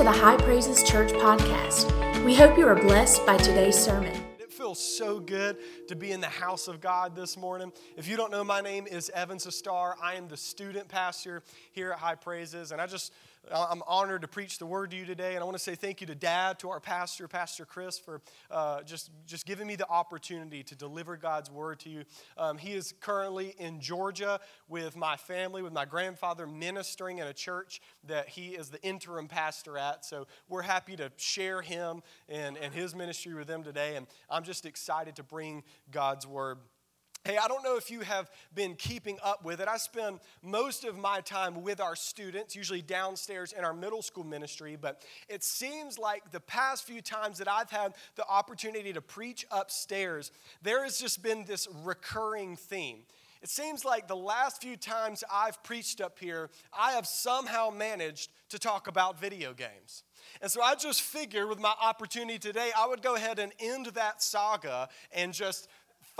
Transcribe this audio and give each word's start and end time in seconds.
to 0.00 0.04
the 0.04 0.10
High 0.10 0.38
Praises 0.38 0.82
Church 0.82 1.10
podcast. 1.12 2.24
We 2.24 2.34
hope 2.34 2.56
you 2.56 2.66
are 2.66 2.74
blessed 2.74 3.26
by 3.26 3.36
today's 3.36 3.76
sermon. 3.76 4.18
It 4.38 4.50
feels 4.50 4.82
so 4.82 5.20
good 5.20 5.58
to 5.88 5.94
be 5.94 6.10
in 6.10 6.22
the 6.22 6.26
house 6.26 6.68
of 6.68 6.80
God 6.80 7.14
this 7.14 7.36
morning. 7.36 7.70
If 7.98 8.08
you 8.08 8.16
don't 8.16 8.30
know, 8.30 8.42
my 8.42 8.62
name 8.62 8.86
is 8.86 9.10
Evan 9.10 9.36
Sustar. 9.36 9.92
I 10.02 10.14
am 10.14 10.26
the 10.26 10.38
student 10.38 10.88
pastor 10.88 11.42
here 11.72 11.92
at 11.92 11.98
High 11.98 12.14
Praises, 12.14 12.72
and 12.72 12.80
I 12.80 12.86
just 12.86 13.12
I'm 13.52 13.82
honored 13.86 14.22
to 14.22 14.28
preach 14.28 14.58
the 14.58 14.66
word 14.66 14.90
to 14.90 14.96
you 14.96 15.06
today, 15.06 15.34
and 15.34 15.40
I 15.40 15.44
want 15.44 15.56
to 15.56 15.62
say 15.62 15.74
thank 15.74 16.00
you 16.00 16.06
to 16.08 16.14
Dad, 16.14 16.58
to 16.58 16.70
our 16.70 16.78
pastor, 16.78 17.26
Pastor 17.26 17.64
Chris, 17.64 17.98
for 17.98 18.20
uh, 18.50 18.82
just, 18.82 19.10
just 19.26 19.46
giving 19.46 19.66
me 19.66 19.76
the 19.76 19.88
opportunity 19.88 20.62
to 20.64 20.76
deliver 20.76 21.16
God's 21.16 21.50
word 21.50 21.80
to 21.80 21.90
you. 21.90 22.04
Um, 22.36 22.58
he 22.58 22.74
is 22.74 22.92
currently 23.00 23.54
in 23.58 23.80
Georgia 23.80 24.40
with 24.68 24.94
my 24.94 25.16
family, 25.16 25.62
with 25.62 25.72
my 25.72 25.86
grandfather, 25.86 26.46
ministering 26.46 27.18
in 27.18 27.26
a 27.26 27.32
church 27.32 27.80
that 28.06 28.28
he 28.28 28.50
is 28.50 28.68
the 28.68 28.82
interim 28.82 29.26
pastor 29.26 29.78
at. 29.78 30.04
So 30.04 30.26
we're 30.48 30.62
happy 30.62 30.94
to 30.96 31.10
share 31.16 31.62
him 31.62 32.02
and, 32.28 32.58
and 32.58 32.74
his 32.74 32.94
ministry 32.94 33.34
with 33.34 33.46
them 33.46 33.64
today, 33.64 33.96
and 33.96 34.06
I'm 34.28 34.44
just 34.44 34.66
excited 34.66 35.16
to 35.16 35.22
bring 35.22 35.62
God's 35.90 36.26
word. 36.26 36.58
Hey, 37.24 37.36
I 37.36 37.48
don't 37.48 37.62
know 37.62 37.76
if 37.76 37.90
you 37.90 38.00
have 38.00 38.30
been 38.54 38.74
keeping 38.74 39.18
up 39.22 39.44
with 39.44 39.60
it. 39.60 39.68
I 39.68 39.76
spend 39.76 40.20
most 40.42 40.84
of 40.84 40.96
my 40.96 41.20
time 41.20 41.62
with 41.62 41.78
our 41.78 41.94
students, 41.94 42.56
usually 42.56 42.80
downstairs 42.80 43.52
in 43.52 43.62
our 43.62 43.74
middle 43.74 44.00
school 44.00 44.24
ministry, 44.24 44.78
but 44.80 45.02
it 45.28 45.44
seems 45.44 45.98
like 45.98 46.30
the 46.30 46.40
past 46.40 46.86
few 46.86 47.02
times 47.02 47.36
that 47.36 47.46
I've 47.46 47.70
had 47.70 47.92
the 48.16 48.26
opportunity 48.26 48.94
to 48.94 49.02
preach 49.02 49.44
upstairs, 49.50 50.32
there 50.62 50.82
has 50.82 50.98
just 50.98 51.22
been 51.22 51.44
this 51.44 51.68
recurring 51.84 52.56
theme. 52.56 53.00
It 53.42 53.50
seems 53.50 53.84
like 53.84 54.08
the 54.08 54.16
last 54.16 54.62
few 54.62 54.78
times 54.78 55.22
I've 55.30 55.62
preached 55.62 56.00
up 56.00 56.18
here, 56.18 56.48
I 56.78 56.92
have 56.92 57.06
somehow 57.06 57.68
managed 57.68 58.30
to 58.50 58.58
talk 58.58 58.86
about 58.86 59.20
video 59.20 59.52
games. 59.52 60.04
And 60.42 60.50
so 60.50 60.62
I 60.62 60.74
just 60.74 61.02
figured 61.02 61.48
with 61.48 61.58
my 61.58 61.74
opportunity 61.82 62.38
today, 62.38 62.70
I 62.76 62.86
would 62.86 63.02
go 63.02 63.14
ahead 63.14 63.38
and 63.38 63.52
end 63.58 63.86
that 63.94 64.22
saga 64.22 64.88
and 65.12 65.32
just 65.32 65.68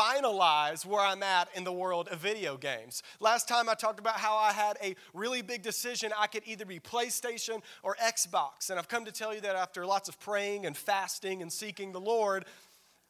finalize 0.00 0.86
where 0.86 1.00
I'm 1.00 1.22
at 1.22 1.48
in 1.54 1.64
the 1.64 1.72
world 1.72 2.08
of 2.08 2.20
video 2.20 2.56
games. 2.56 3.02
Last 3.18 3.48
time 3.48 3.68
I 3.68 3.74
talked 3.74 3.98
about 3.98 4.14
how 4.14 4.34
I 4.36 4.52
had 4.52 4.78
a 4.82 4.96
really 5.12 5.42
big 5.42 5.62
decision. 5.62 6.10
I 6.18 6.26
could 6.26 6.42
either 6.46 6.64
be 6.64 6.80
PlayStation 6.80 7.60
or 7.82 7.96
Xbox. 7.96 8.70
And 8.70 8.78
I've 8.78 8.88
come 8.88 9.04
to 9.04 9.12
tell 9.12 9.34
you 9.34 9.40
that 9.42 9.56
after 9.56 9.84
lots 9.84 10.08
of 10.08 10.18
praying 10.18 10.64
and 10.64 10.76
fasting 10.76 11.42
and 11.42 11.52
seeking 11.52 11.92
the 11.92 12.00
Lord, 12.00 12.46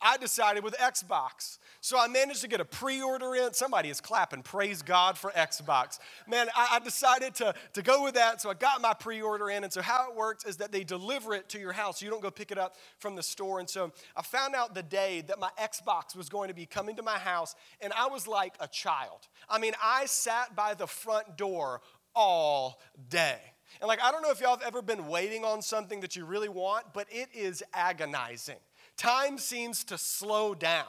I 0.02 0.16
decided 0.16 0.64
with 0.64 0.76
Xbox. 0.78 1.58
So 1.82 1.98
I 1.98 2.08
managed 2.08 2.42
to 2.42 2.48
get 2.48 2.60
a 2.60 2.64
pre 2.64 3.02
order 3.02 3.34
in. 3.34 3.52
Somebody 3.52 3.88
is 3.88 4.00
clapping. 4.00 4.42
Praise 4.42 4.82
God 4.82 5.16
for 5.16 5.30
Xbox. 5.30 5.98
Man, 6.26 6.48
I, 6.54 6.76
I, 6.76 6.78
decided 6.78 7.34
to, 7.36 7.54
to 7.72 7.82
go 7.82 8.02
with 8.02 8.14
that. 8.14 8.40
So 8.40 8.50
I 8.50 8.54
got 8.54 8.80
my 8.82 8.94
pre 8.94 9.22
order 9.22 9.50
in. 9.50 9.64
And 9.64 9.72
so 9.72 9.82
how 9.82 10.10
it 10.10 10.16
works 10.16 10.44
is 10.44 10.58
that 10.58 10.72
they 10.72 10.84
deliver 10.84 11.34
it 11.34 11.48
to 11.50 11.58
your 11.58 11.72
house. 11.72 12.02
You 12.02 12.10
don't 12.10 12.22
go 12.22 12.30
pick 12.30 12.50
it 12.50 12.58
up 12.58 12.76
from 12.98 13.16
the 13.16 13.22
store. 13.22 13.60
And 13.60 13.68
so 13.68 13.92
I 14.16 14.22
found 14.22 14.54
out 14.54 14.74
the 14.74 14.82
day 14.82 15.22
that 15.28 15.38
my 15.38 15.50
Xbox 15.58 16.14
was 16.14 16.28
going 16.28 16.48
to 16.48 16.54
be 16.54 16.66
coming 16.66 16.96
to 16.96 17.02
my 17.02 17.18
house. 17.18 17.54
And 17.80 17.92
I 17.94 18.08
was 18.08 18.26
like 18.26 18.54
a 18.60 18.68
child. 18.68 19.28
I 19.48 19.58
mean, 19.58 19.72
I 19.82 20.06
sat 20.06 20.54
by 20.54 20.74
the 20.74 20.86
front 20.86 21.36
door 21.36 21.80
all 22.14 22.80
day. 23.08 23.38
And 23.80 23.88
like, 23.88 24.02
I 24.02 24.10
don't 24.10 24.22
know 24.22 24.30
if 24.30 24.40
y'all 24.40 24.56
have 24.56 24.66
ever 24.66 24.82
been 24.82 25.06
waiting 25.06 25.44
on 25.44 25.62
something 25.62 26.00
that 26.00 26.16
you 26.16 26.24
really 26.24 26.48
want, 26.48 26.92
but 26.92 27.06
it 27.10 27.28
is 27.32 27.62
agonizing 27.72 28.56
time 29.00 29.38
seems 29.38 29.82
to 29.84 29.96
slow 29.96 30.54
down. 30.54 30.84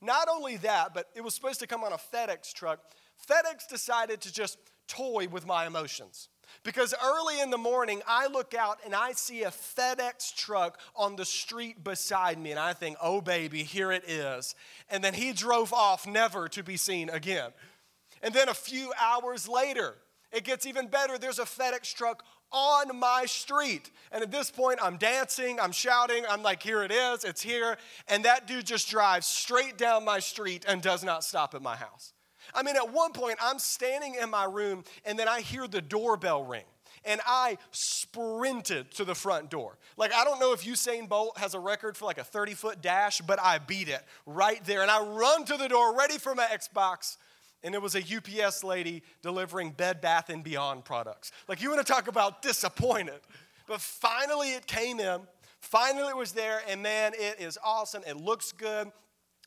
Not 0.00 0.28
only 0.28 0.56
that, 0.58 0.94
but 0.94 1.08
it 1.14 1.22
was 1.22 1.34
supposed 1.34 1.58
to 1.60 1.66
come 1.66 1.82
on 1.82 1.92
a 1.92 1.96
FedEx 1.96 2.52
truck. 2.52 2.78
FedEx 3.28 3.68
decided 3.68 4.20
to 4.22 4.32
just 4.32 4.58
toy 4.86 5.26
with 5.28 5.44
my 5.44 5.66
emotions. 5.66 6.28
Because 6.62 6.94
early 7.04 7.40
in 7.40 7.50
the 7.50 7.58
morning, 7.58 8.00
I 8.06 8.28
look 8.28 8.54
out 8.54 8.78
and 8.84 8.94
I 8.94 9.12
see 9.12 9.42
a 9.42 9.50
FedEx 9.50 10.34
truck 10.34 10.78
on 10.96 11.16
the 11.16 11.24
street 11.24 11.82
beside 11.84 12.38
me, 12.38 12.52
and 12.52 12.60
I 12.60 12.72
think, 12.72 12.96
oh, 13.02 13.20
baby, 13.20 13.64
here 13.64 13.92
it 13.92 14.08
is. 14.08 14.54
And 14.88 15.02
then 15.02 15.14
he 15.14 15.32
drove 15.32 15.72
off, 15.72 16.06
never 16.06 16.48
to 16.48 16.62
be 16.62 16.76
seen 16.76 17.10
again. 17.10 17.50
And 18.22 18.32
then 18.32 18.48
a 18.48 18.54
few 18.54 18.92
hours 18.98 19.48
later, 19.48 19.96
it 20.32 20.44
gets 20.44 20.66
even 20.66 20.88
better. 20.88 21.18
There's 21.18 21.38
a 21.38 21.44
FedEx 21.44 21.94
truck 21.94 22.24
on 22.50 22.98
my 22.98 23.24
street. 23.26 23.90
And 24.12 24.22
at 24.22 24.30
this 24.30 24.50
point, 24.50 24.78
I'm 24.82 24.96
dancing, 24.96 25.60
I'm 25.60 25.72
shouting, 25.72 26.24
I'm 26.28 26.42
like, 26.42 26.62
here 26.62 26.82
it 26.82 26.92
is, 26.92 27.24
it's 27.24 27.42
here. 27.42 27.76
And 28.08 28.24
that 28.24 28.46
dude 28.46 28.66
just 28.66 28.90
drives 28.90 29.26
straight 29.26 29.76
down 29.76 30.04
my 30.04 30.18
street 30.18 30.64
and 30.66 30.80
does 30.80 31.04
not 31.04 31.24
stop 31.24 31.54
at 31.54 31.62
my 31.62 31.76
house. 31.76 32.12
I 32.54 32.62
mean, 32.62 32.76
at 32.76 32.92
one 32.92 33.12
point, 33.12 33.36
I'm 33.42 33.58
standing 33.58 34.16
in 34.20 34.30
my 34.30 34.44
room 34.44 34.84
and 35.04 35.18
then 35.18 35.28
I 35.28 35.40
hear 35.40 35.66
the 35.66 35.82
doorbell 35.82 36.44
ring. 36.44 36.64
And 37.04 37.20
I 37.26 37.58
sprinted 37.70 38.90
to 38.92 39.04
the 39.04 39.14
front 39.14 39.50
door. 39.50 39.78
Like, 39.96 40.12
I 40.12 40.24
don't 40.24 40.40
know 40.40 40.52
if 40.52 40.64
Usain 40.64 41.08
Bolt 41.08 41.38
has 41.38 41.54
a 41.54 41.58
record 41.58 41.96
for 41.96 42.06
like 42.06 42.18
a 42.18 42.24
30 42.24 42.54
foot 42.54 42.82
dash, 42.82 43.20
but 43.20 43.40
I 43.40 43.58
beat 43.58 43.88
it 43.88 44.02
right 44.26 44.62
there. 44.64 44.82
And 44.82 44.90
I 44.90 45.02
run 45.02 45.44
to 45.44 45.56
the 45.56 45.68
door, 45.68 45.96
ready 45.96 46.18
for 46.18 46.34
my 46.34 46.44
Xbox 46.46 47.16
and 47.62 47.74
it 47.74 47.82
was 47.82 47.94
a 47.94 48.00
UPS 48.00 48.64
lady 48.64 49.02
delivering 49.22 49.70
Bed 49.70 50.00
Bath 50.00 50.30
and 50.30 50.44
Beyond 50.44 50.84
products. 50.84 51.32
Like 51.48 51.62
you 51.62 51.70
want 51.70 51.84
to 51.84 51.92
talk 51.92 52.08
about 52.08 52.42
disappointed. 52.42 53.20
But 53.66 53.80
finally 53.80 54.52
it 54.52 54.66
came 54.66 55.00
in. 55.00 55.20
Finally 55.60 56.08
it 56.08 56.16
was 56.16 56.32
there 56.32 56.62
and 56.68 56.82
man, 56.82 57.12
it 57.14 57.40
is 57.40 57.58
awesome. 57.62 58.02
It 58.06 58.16
looks 58.16 58.52
good. 58.52 58.90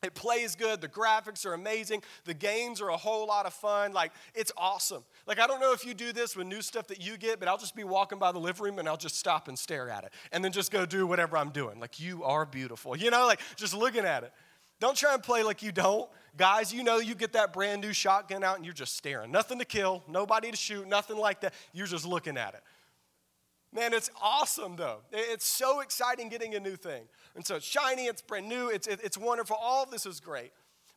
It 0.03 0.15
plays 0.15 0.55
good. 0.55 0.81
The 0.81 0.87
graphics 0.87 1.45
are 1.45 1.53
amazing. 1.53 2.01
The 2.25 2.33
games 2.33 2.81
are 2.81 2.89
a 2.89 2.97
whole 2.97 3.27
lot 3.27 3.45
of 3.45 3.53
fun. 3.53 3.93
Like, 3.93 4.11
it's 4.33 4.51
awesome. 4.57 5.03
Like, 5.27 5.39
I 5.39 5.45
don't 5.45 5.59
know 5.59 5.73
if 5.73 5.85
you 5.85 5.93
do 5.93 6.11
this 6.11 6.35
with 6.35 6.47
new 6.47 6.63
stuff 6.63 6.87
that 6.87 7.05
you 7.05 7.17
get, 7.17 7.39
but 7.39 7.47
I'll 7.47 7.59
just 7.59 7.75
be 7.75 7.83
walking 7.83 8.17
by 8.17 8.31
the 8.31 8.39
living 8.39 8.63
room 8.63 8.79
and 8.79 8.87
I'll 8.87 8.97
just 8.97 9.19
stop 9.19 9.47
and 9.47 9.57
stare 9.57 9.91
at 9.91 10.03
it 10.03 10.11
and 10.31 10.43
then 10.43 10.51
just 10.51 10.71
go 10.71 10.87
do 10.87 11.05
whatever 11.05 11.37
I'm 11.37 11.51
doing. 11.51 11.79
Like, 11.79 11.99
you 11.99 12.23
are 12.23 12.47
beautiful. 12.47 12.97
You 12.97 13.11
know, 13.11 13.27
like 13.27 13.41
just 13.57 13.75
looking 13.75 14.03
at 14.03 14.23
it. 14.23 14.33
Don't 14.79 14.97
try 14.97 15.13
and 15.13 15.21
play 15.21 15.43
like 15.43 15.61
you 15.61 15.71
don't. 15.71 16.09
Guys, 16.37 16.73
you 16.73 16.83
know 16.83 16.97
you 16.97 17.13
get 17.13 17.33
that 17.33 17.51
brand 17.51 17.81
new 17.81 17.91
shotgun 17.91 18.43
out 18.43 18.55
and 18.55 18.65
you're 18.65 18.73
just 18.73 18.95
staring. 18.95 19.31
Nothing 19.31 19.59
to 19.59 19.65
kill, 19.65 20.03
nobody 20.07 20.49
to 20.49 20.57
shoot, 20.57 20.87
nothing 20.87 21.17
like 21.17 21.41
that. 21.41 21.53
You're 21.73 21.87
just 21.87 22.05
looking 22.05 22.37
at 22.37 22.53
it. 22.53 22.63
Man, 23.73 23.93
it's 23.93 24.09
awesome 24.21 24.75
though. 24.75 24.99
It's 25.11 25.45
so 25.45 25.81
exciting 25.81 26.29
getting 26.29 26.55
a 26.55 26.59
new 26.59 26.75
thing. 26.75 27.03
And 27.35 27.45
so 27.45 27.55
it's 27.55 27.65
shiny, 27.65 28.05
it's 28.05 28.21
brand 28.21 28.47
new, 28.47 28.69
it's, 28.69 28.87
it's 28.87 29.17
wonderful. 29.17 29.57
All 29.59 29.83
of 29.83 29.91
this 29.91 30.05
is 30.05 30.19
great. 30.19 30.51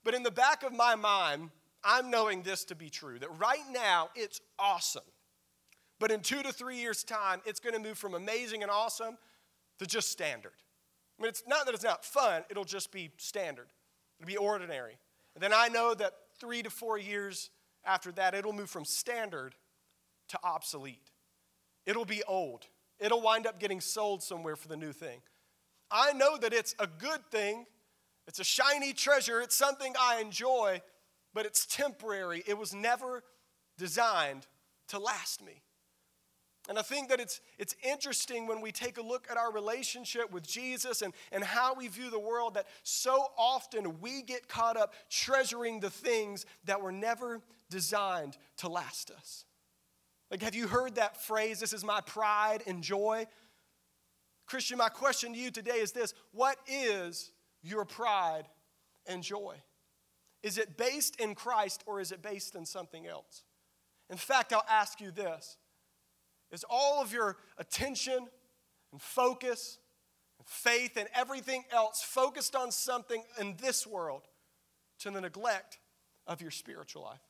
But 0.04 0.14
in 0.14 0.22
the 0.22 0.30
back 0.30 0.62
of 0.62 0.72
my 0.72 0.94
mind, 0.94 1.50
I'm 1.82 2.10
knowing 2.10 2.42
this 2.42 2.64
to 2.66 2.74
be 2.74 2.88
true 2.90 3.18
that 3.18 3.28
right 3.38 3.64
now 3.72 4.10
it's 4.14 4.40
awesome. 4.58 5.02
But 5.98 6.10
in 6.10 6.20
two 6.20 6.42
to 6.42 6.52
three 6.52 6.78
years' 6.78 7.04
time, 7.04 7.40
it's 7.44 7.60
going 7.60 7.74
to 7.74 7.80
move 7.80 7.98
from 7.98 8.14
amazing 8.14 8.62
and 8.62 8.70
awesome 8.70 9.16
to 9.78 9.86
just 9.86 10.10
standard. 10.10 10.52
I 11.18 11.22
mean, 11.22 11.28
it's 11.28 11.44
not 11.46 11.66
that 11.66 11.74
it's 11.74 11.84
not 11.84 12.04
fun, 12.04 12.42
it'll 12.50 12.64
just 12.64 12.90
be 12.90 13.10
standard, 13.16 13.66
it'll 14.18 14.26
be 14.26 14.36
ordinary. 14.36 14.96
And 15.34 15.42
then 15.42 15.52
I 15.52 15.68
know 15.68 15.94
that 15.94 16.12
three 16.38 16.62
to 16.62 16.70
four 16.70 16.98
years 16.98 17.50
after 17.84 18.12
that, 18.12 18.34
it'll 18.34 18.52
move 18.52 18.70
from 18.70 18.84
standard 18.84 19.54
to 20.28 20.38
obsolete. 20.42 21.10
It'll 21.86 22.04
be 22.04 22.22
old. 22.24 22.66
It'll 22.98 23.20
wind 23.20 23.46
up 23.46 23.58
getting 23.58 23.80
sold 23.80 24.22
somewhere 24.22 24.56
for 24.56 24.68
the 24.68 24.76
new 24.76 24.92
thing. 24.92 25.20
I 25.90 26.12
know 26.12 26.36
that 26.38 26.52
it's 26.52 26.74
a 26.78 26.86
good 26.86 27.20
thing, 27.30 27.66
it's 28.26 28.38
a 28.38 28.44
shiny 28.44 28.92
treasure, 28.92 29.40
it's 29.40 29.56
something 29.56 29.94
I 30.00 30.20
enjoy, 30.20 30.80
but 31.34 31.46
it's 31.46 31.66
temporary. 31.66 32.42
It 32.46 32.56
was 32.56 32.74
never 32.74 33.22
designed 33.76 34.46
to 34.88 34.98
last 34.98 35.44
me. 35.44 35.63
And 36.68 36.78
I 36.78 36.82
think 36.82 37.10
that 37.10 37.20
it's, 37.20 37.40
it's 37.58 37.76
interesting 37.82 38.46
when 38.46 38.62
we 38.62 38.72
take 38.72 38.96
a 38.96 39.02
look 39.02 39.26
at 39.30 39.36
our 39.36 39.52
relationship 39.52 40.32
with 40.32 40.46
Jesus 40.46 41.02
and, 41.02 41.12
and 41.30 41.44
how 41.44 41.74
we 41.74 41.88
view 41.88 42.10
the 42.10 42.18
world 42.18 42.54
that 42.54 42.66
so 42.82 43.26
often 43.36 44.00
we 44.00 44.22
get 44.22 44.48
caught 44.48 44.76
up 44.76 44.94
treasuring 45.10 45.80
the 45.80 45.90
things 45.90 46.46
that 46.64 46.80
were 46.80 46.92
never 46.92 47.42
designed 47.68 48.38
to 48.58 48.68
last 48.68 49.10
us. 49.10 49.44
Like, 50.30 50.42
have 50.42 50.54
you 50.54 50.66
heard 50.66 50.94
that 50.94 51.22
phrase, 51.22 51.60
this 51.60 51.74
is 51.74 51.84
my 51.84 52.00
pride 52.00 52.62
and 52.66 52.82
joy? 52.82 53.26
Christian, 54.46 54.78
my 54.78 54.88
question 54.88 55.34
to 55.34 55.38
you 55.38 55.50
today 55.50 55.78
is 55.80 55.92
this 55.92 56.14
What 56.32 56.56
is 56.66 57.30
your 57.62 57.84
pride 57.84 58.44
and 59.06 59.22
joy? 59.22 59.56
Is 60.42 60.58
it 60.58 60.76
based 60.76 61.20
in 61.20 61.34
Christ 61.34 61.82
or 61.86 62.00
is 62.00 62.10
it 62.10 62.22
based 62.22 62.54
in 62.54 62.64
something 62.64 63.06
else? 63.06 63.44
In 64.10 64.16
fact, 64.16 64.52
I'll 64.52 64.66
ask 64.68 65.00
you 65.00 65.10
this 65.10 65.56
is 66.54 66.64
all 66.70 67.02
of 67.02 67.12
your 67.12 67.36
attention 67.58 68.28
and 68.92 69.02
focus 69.02 69.78
and 70.38 70.46
faith 70.46 70.96
and 70.96 71.08
everything 71.14 71.64
else 71.70 72.02
focused 72.02 72.54
on 72.54 72.70
something 72.70 73.22
in 73.40 73.56
this 73.60 73.86
world 73.86 74.22
to 75.00 75.10
the 75.10 75.20
neglect 75.20 75.78
of 76.26 76.40
your 76.40 76.52
spiritual 76.52 77.02
life. 77.02 77.20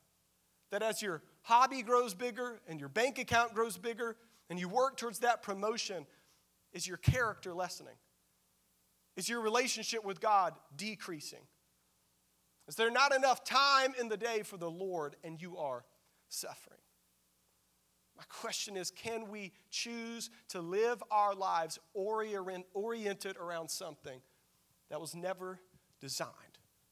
That 0.71 0.83
as 0.83 1.01
your 1.01 1.23
hobby 1.41 1.81
grows 1.81 2.13
bigger 2.13 2.61
and 2.67 2.79
your 2.79 2.89
bank 2.89 3.17
account 3.17 3.55
grows 3.55 3.77
bigger 3.77 4.15
and 4.49 4.59
you 4.59 4.69
work 4.69 4.95
towards 4.95 5.19
that 5.19 5.41
promotion, 5.41 6.05
is 6.71 6.87
your 6.87 6.97
character 6.97 7.53
lessening? 7.53 7.95
Is 9.17 9.27
your 9.27 9.41
relationship 9.41 10.05
with 10.05 10.21
God 10.21 10.53
decreasing? 10.75 11.47
Is 12.67 12.75
there 12.75 12.91
not 12.91 13.15
enough 13.15 13.43
time 13.43 13.93
in 13.99 14.07
the 14.07 14.17
day 14.17 14.43
for 14.43 14.57
the 14.57 14.69
Lord 14.69 15.15
and 15.23 15.41
you 15.41 15.57
are 15.57 15.83
suffering? 16.29 16.79
My 18.17 18.23
question 18.29 18.77
is 18.77 18.91
can 18.91 19.29
we 19.29 19.51
choose 19.69 20.29
to 20.49 20.61
live 20.61 21.03
our 21.11 21.35
lives 21.35 21.79
orient, 21.93 22.65
oriented 22.73 23.37
around 23.37 23.69
something 23.69 24.21
that 24.89 25.01
was 25.01 25.15
never 25.15 25.59
designed 25.99 26.31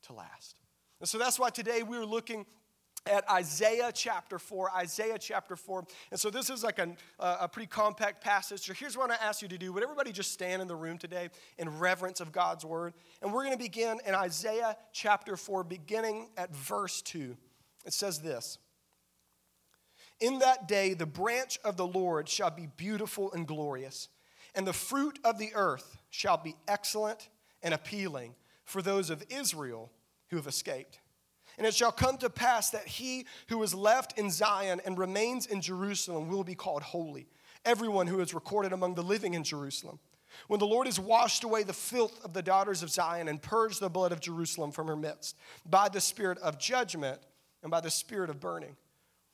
to 0.03 0.13
last? 0.13 0.55
And 0.99 1.07
so 1.07 1.17
that's 1.17 1.39
why 1.39 1.49
today 1.49 1.83
we're 1.83 2.05
looking 2.05 2.45
at 3.05 3.29
Isaiah 3.29 3.91
chapter 3.93 4.39
4. 4.39 4.71
Isaiah 4.75 5.17
chapter 5.17 5.55
4. 5.55 5.85
And 6.11 6.19
so 6.19 6.29
this 6.29 6.49
is 6.49 6.63
like 6.63 6.79
a, 6.79 6.95
a 7.19 7.47
pretty 7.47 7.67
compact 7.67 8.23
passage. 8.23 8.61
So 8.61 8.73
here's 8.73 8.97
what 8.97 9.11
I 9.11 9.15
ask 9.15 9.41
you 9.41 9.47
to 9.49 9.57
do. 9.57 9.73
Would 9.73 9.83
everybody 9.83 10.11
just 10.11 10.31
stand 10.31 10.61
in 10.61 10.67
the 10.67 10.75
room 10.75 10.97
today 10.97 11.29
in 11.57 11.79
reverence 11.79 12.21
of 12.21 12.31
God's 12.31 12.65
word? 12.65 12.93
And 13.21 13.33
we're 13.33 13.43
going 13.43 13.57
to 13.57 13.63
begin 13.63 13.99
in 14.05 14.15
Isaiah 14.15 14.77
chapter 14.93 15.35
4, 15.35 15.63
beginning 15.63 16.29
at 16.37 16.55
verse 16.55 17.01
2. 17.01 17.35
It 17.85 17.93
says 17.93 18.19
this 18.19 18.57
In 20.19 20.39
that 20.39 20.67
day, 20.67 20.93
the 20.93 21.05
branch 21.05 21.59
of 21.63 21.77
the 21.77 21.87
Lord 21.87 22.29
shall 22.29 22.51
be 22.51 22.67
beautiful 22.77 23.31
and 23.33 23.47
glorious, 23.47 24.09
and 24.55 24.65
the 24.65 24.73
fruit 24.73 25.19
of 25.23 25.37
the 25.37 25.51
earth 25.55 25.97
shall 26.09 26.37
be 26.37 26.55
excellent 26.67 27.29
and 27.61 27.73
appealing 27.73 28.35
for 28.63 28.81
those 28.81 29.09
of 29.09 29.23
Israel 29.29 29.91
who 30.29 30.37
have 30.37 30.47
escaped. 30.47 30.99
And 31.57 31.67
it 31.67 31.75
shall 31.75 31.91
come 31.91 32.17
to 32.17 32.29
pass 32.29 32.71
that 32.71 32.87
he 32.87 33.25
who 33.49 33.61
is 33.63 33.75
left 33.75 34.17
in 34.17 34.31
Zion 34.31 34.81
and 34.85 34.97
remains 34.97 35.45
in 35.45 35.61
Jerusalem 35.61 36.27
will 36.27 36.43
be 36.43 36.55
called 36.55 36.81
holy, 36.81 37.27
everyone 37.65 38.07
who 38.07 38.19
is 38.19 38.33
recorded 38.33 38.73
among 38.73 38.95
the 38.95 39.03
living 39.03 39.33
in 39.33 39.43
Jerusalem. 39.43 39.99
When 40.47 40.59
the 40.59 40.65
Lord 40.65 40.87
has 40.87 40.99
washed 40.99 41.43
away 41.43 41.61
the 41.63 41.73
filth 41.73 42.23
of 42.25 42.33
the 42.33 42.41
daughters 42.41 42.81
of 42.81 42.89
Zion 42.89 43.27
and 43.27 43.41
purged 43.41 43.79
the 43.79 43.89
blood 43.89 44.11
of 44.11 44.19
Jerusalem 44.19 44.71
from 44.71 44.87
her 44.87 44.95
midst 44.95 45.37
by 45.65 45.89
the 45.89 46.01
spirit 46.01 46.39
of 46.39 46.57
judgment 46.57 47.19
and 47.61 47.69
by 47.69 47.81
the 47.81 47.91
spirit 47.91 48.31
of 48.31 48.39
burning. 48.39 48.75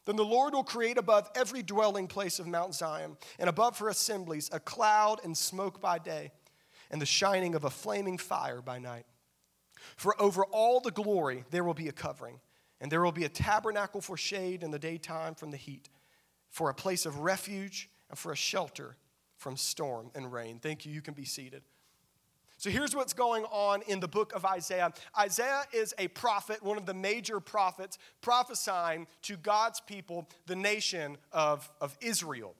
Then 0.09 0.15
the 0.15 0.25
Lord 0.25 0.56
will 0.56 0.63
create 0.63 0.97
above 0.97 1.29
every 1.35 1.61
dwelling 1.61 2.07
place 2.07 2.39
of 2.39 2.47
Mount 2.47 2.73
Zion 2.73 3.15
and 3.38 3.47
above 3.47 3.77
her 3.77 3.89
assemblies 3.89 4.50
a 4.51 4.59
cloud 4.59 5.19
and 5.23 5.38
smoke 5.38 5.79
by 5.79 6.00
day 6.00 6.31
and 6.89 7.00
the 7.00 7.06
shining 7.06 7.53
of 7.53 7.63
a 7.63 7.69
flaming 7.69 8.17
fire 8.17 8.59
by 8.59 8.79
night. 8.79 9.06
For 9.97 10.19
over 10.19 10.44
all 10.45 10.79
the 10.79 10.89
glory 10.89 11.44
there 11.51 11.63
will 11.63 11.75
be 11.75 11.89
a 11.89 11.91
covering, 11.91 12.39
and 12.81 12.91
there 12.91 13.03
will 13.03 13.11
be 13.11 13.25
a 13.25 13.29
tabernacle 13.29 14.01
for 14.01 14.17
shade 14.17 14.63
in 14.63 14.71
the 14.71 14.79
daytime 14.79 15.35
from 15.35 15.51
the 15.51 15.57
heat, 15.57 15.89
for 16.50 16.71
a 16.71 16.73
place 16.73 17.06
of 17.06 17.19
refuge, 17.19 17.88
and 18.09 18.17
for 18.17 18.31
a 18.31 18.35
shelter 18.35 18.97
from 19.38 19.56
storm 19.56 20.09
and 20.15 20.33
rain. 20.33 20.57
Thank 20.57 20.88
you. 20.88 20.91
You 20.91 21.03
can 21.03 21.13
be 21.13 21.25
seated. 21.25 21.61
So 22.59 22.69
here's 22.69 22.94
what's 22.94 23.13
going 23.13 23.45
on 23.45 23.83
in 23.83 24.01
the 24.01 24.07
book 24.09 24.33
of 24.35 24.44
Isaiah. 24.44 24.91
Isaiah 25.17 25.63
is 25.71 25.94
a 25.97 26.09
prophet, 26.09 26.61
one 26.61 26.77
of 26.77 26.85
the 26.85 26.94
major 26.94 27.39
prophets, 27.39 27.97
prophesying 28.19 29.07
to 29.21 29.38
God's 29.38 29.79
people, 29.79 30.27
the 30.45 30.57
nation 30.57 31.15
of, 31.31 31.71
of 31.79 31.97
Israel. 32.01 32.53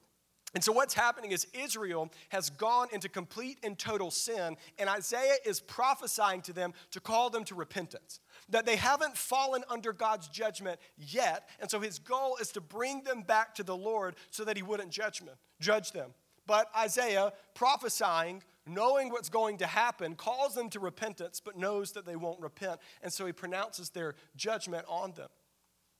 And 0.56 0.64
so, 0.64 0.72
what's 0.72 0.94
happening 0.94 1.32
is 1.32 1.48
Israel 1.54 2.10
has 2.30 2.50
gone 2.50 2.88
into 2.94 3.10
complete 3.10 3.58
and 3.62 3.78
total 3.78 4.10
sin, 4.10 4.56
and 4.80 4.90
Isaiah 4.90 5.36
is 5.46 5.60
prophesying 5.60 6.44
to 6.44 6.54
them 6.54 6.74
to 6.92 7.02
call 7.02 7.30
them 7.30 7.44
to 7.44 7.54
repentance. 7.54 8.22
That 8.48 8.66
they 8.66 8.78
haven't 8.78 9.18
fallen 9.18 9.66
under 9.70 9.92
God's 9.92 10.30
judgment 10.30 10.80
yet, 10.98 11.50
and 11.60 11.70
so 11.70 11.82
his 11.82 12.00
goal 12.00 12.38
is 12.40 12.54
to 12.54 12.62
bring 12.62 13.04
them 13.04 13.22
back 13.22 13.54
to 13.56 13.64
the 13.64 13.76
Lord 13.76 14.16
so 14.32 14.46
that 14.46 14.56
he 14.56 14.64
wouldn't 14.64 14.92
judgment, 14.92 15.38
judge 15.60 15.92
them. 15.92 16.14
But 16.48 16.68
Isaiah, 16.76 17.34
prophesying, 17.54 18.42
knowing 18.74 19.10
what's 19.10 19.30
going 19.30 19.58
to 19.58 19.68
happen, 19.68 20.16
calls 20.16 20.56
them 20.56 20.70
to 20.70 20.80
repentance, 20.80 21.42
but 21.44 21.58
knows 21.58 21.92
that 21.94 22.06
they 22.06 22.16
won't 22.16 22.40
repent, 22.40 22.80
and 23.02 23.12
so 23.12 23.26
he 23.26 23.34
pronounces 23.34 23.90
their 23.90 24.16
judgment 24.36 24.86
on 24.88 25.14
them. 25.14 25.30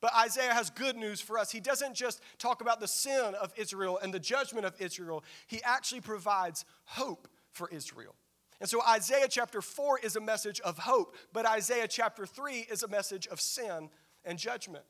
But 0.02 0.16
Isaiah 0.16 0.54
has 0.54 0.70
good 0.70 0.96
news 0.96 1.20
for 1.20 1.38
us. 1.38 1.52
He 1.52 1.60
doesn't 1.60 1.94
just 1.94 2.22
talk 2.38 2.62
about 2.62 2.80
the 2.80 2.88
sin 2.88 3.36
of 3.42 3.54
Israel 3.58 4.00
and 4.02 4.14
the 4.14 4.20
judgment 4.20 4.66
of 4.66 4.74
Israel, 4.80 5.24
he 5.48 5.62
actually 5.64 6.02
provides 6.02 6.64
hope 6.86 7.28
for 7.52 7.70
Israel. 7.70 8.16
And 8.62 8.70
so 8.70 8.82
Isaiah 8.88 9.28
chapter 9.30 9.62
4 9.62 10.00
is 10.00 10.16
a 10.16 10.22
message 10.22 10.60
of 10.62 10.78
hope, 10.78 11.16
but 11.34 11.46
Isaiah 11.46 11.88
chapter 11.88 12.26
3 12.26 12.68
is 12.70 12.84
a 12.84 12.88
message 12.88 13.28
of 13.28 13.40
sin 13.40 13.90
and 14.26 14.38
judgment. 14.38 14.84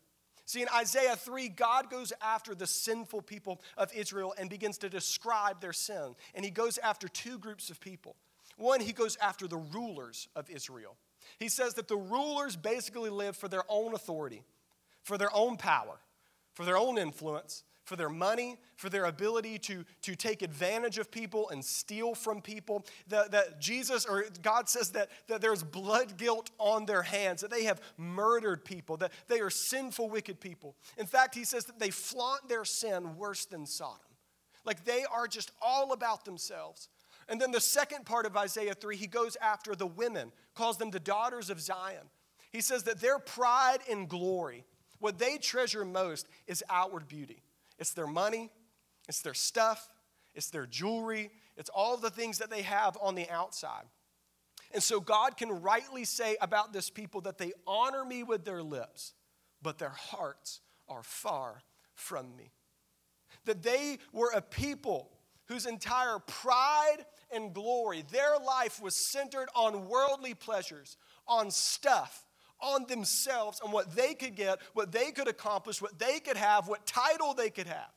See, 0.50 0.64
in 0.64 0.68
Isaiah 0.74 1.16
3, 1.16 1.50
God 1.50 1.92
goes 1.92 2.12
after 2.24 2.56
the 2.56 2.66
sinful 2.66 3.22
people 3.22 3.62
of 3.78 3.94
Israel 3.94 4.34
and 4.36 4.50
begins 4.50 4.80
to 4.80 4.90
describe 4.90 5.62
their 5.62 5.74
sin. 5.74 6.16
And 6.34 6.44
he 6.44 6.50
goes 6.50 6.80
after 6.80 7.08
two 7.08 7.38
groups 7.38 7.70
of 7.70 7.80
people. 7.80 8.16
One, 8.58 8.80
he 8.80 8.92
goes 8.92 9.16
after 9.22 9.48
the 9.48 9.58
rulers 9.58 10.28
of 10.36 10.50
Israel. 10.50 10.96
He 11.38 11.50
says 11.50 11.76
that 11.76 11.88
the 11.88 11.98
rulers 11.98 12.56
basically 12.56 13.12
live 13.12 13.38
for 13.38 13.48
their 13.48 13.62
own 13.70 13.94
authority 13.94 14.42
for 15.04 15.20
their 15.20 15.36
own 15.36 15.58
power, 15.58 16.00
for 16.54 16.66
their 16.66 16.78
own 16.78 16.98
influence, 16.98 17.64
for 17.90 17.96
their 17.96 18.10
money, 18.10 18.56
for 18.76 18.88
their 18.88 19.06
ability 19.06 19.58
to, 19.58 19.84
to 20.04 20.16
take 20.16 20.44
advantage 20.44 21.00
of 21.00 21.10
people 21.10 21.50
and 21.50 21.66
steal 21.66 22.14
from 22.14 22.40
people. 22.40 22.86
That, 23.08 23.32
that 23.32 23.60
Jesus 23.60 24.06
or 24.06 24.26
God 24.44 24.70
says 24.70 24.92
that, 24.92 25.10
that 25.28 25.42
there's 25.42 25.64
blood 25.64 26.16
guilt 26.16 26.52
on 26.60 26.86
their 26.86 27.02
hands, 27.02 27.42
that 27.42 27.50
they 27.50 27.64
have 27.64 27.82
murdered 27.98 28.64
people, 28.64 28.96
that 28.98 29.12
they 29.28 29.40
are 29.40 29.50
sinful, 29.50 30.08
wicked 30.08 30.40
people. 30.40 30.76
In 31.00 31.08
fact, 31.08 31.34
he 31.34 31.44
says 31.44 31.66
that 31.66 31.80
they 31.80 31.90
flaunt 31.90 32.48
their 32.48 32.64
sin 32.64 33.18
worse 33.18 33.46
than 33.46 33.66
Sodom. 33.66 33.98
Like 34.66 34.86
they 34.86 35.04
are 35.12 35.28
just 35.28 35.52
all 35.60 35.92
about 35.92 36.26
themselves. 36.26 36.90
And 37.28 37.42
then 37.42 37.50
the 37.50 37.60
second 37.60 38.06
part 38.06 38.28
of 38.28 38.38
Isaiah 38.38 38.76
3, 38.76 38.98
he 38.98 39.08
goes 39.08 39.36
after 39.42 39.76
the 39.76 39.88
women, 39.88 40.32
calls 40.54 40.78
them 40.78 40.92
the 40.92 41.00
daughters 41.00 41.50
of 41.50 41.60
Zion. 41.60 42.06
He 42.52 42.62
says 42.62 42.84
that 42.84 43.02
their 43.02 43.18
pride 43.18 43.80
and 43.90 44.08
glory 44.08 44.64
what 45.00 45.18
they 45.18 45.38
treasure 45.38 45.86
most 45.86 46.28
is 46.46 46.64
outward 46.70 47.08
beauty. 47.08 47.42
It's 47.80 47.94
their 47.94 48.08
money, 48.08 48.52
it's 49.08 49.22
their 49.22 49.34
stuff, 49.34 49.90
it's 50.36 50.52
their 50.52 50.68
jewelry, 50.68 51.32
it's 51.58 51.70
all 51.74 51.98
the 51.98 52.12
things 52.12 52.38
that 52.38 52.52
they 52.52 52.62
have 52.62 52.98
on 53.02 53.16
the 53.16 53.28
outside. 53.30 53.86
And 54.72 54.84
so 54.84 55.00
God 55.00 55.36
can 55.38 55.50
rightly 55.62 56.06
say 56.06 56.38
about 56.42 56.74
this 56.74 56.90
people 56.90 57.22
that 57.22 57.40
they 57.40 57.54
honor 57.66 58.06
me 58.06 58.22
with 58.22 58.46
their 58.46 58.62
lips, 58.62 59.14
but 59.62 59.80
their 59.80 59.90
hearts 59.90 60.62
are 60.88 61.02
far 61.02 61.64
from 61.96 62.36
me. 62.36 62.52
That 63.46 63.64
they 63.64 63.98
were 64.14 64.32
a 64.36 64.42
people 64.42 65.12
whose 65.48 65.66
entire 65.66 66.20
pride 66.20 67.06
and 67.32 67.54
glory, 67.54 68.04
their 68.12 68.38
life 68.38 68.82
was 68.82 68.96
centered 68.96 69.50
on 69.56 69.88
worldly 69.88 70.36
pleasures, 70.36 70.98
on 71.28 71.50
stuff, 71.50 72.26
on 72.62 72.86
themselves, 72.88 73.60
on 73.62 73.72
what 73.72 73.96
they 73.96 74.14
could 74.14 74.36
get, 74.36 74.60
what 74.74 74.92
they 74.92 75.12
could 75.12 75.28
accomplish, 75.28 75.82
what 75.82 75.98
they 75.98 76.20
could 76.20 76.38
have, 76.38 76.68
what 76.68 76.86
title 76.86 77.34
they 77.34 77.50
could 77.50 77.68
have. 77.68 77.92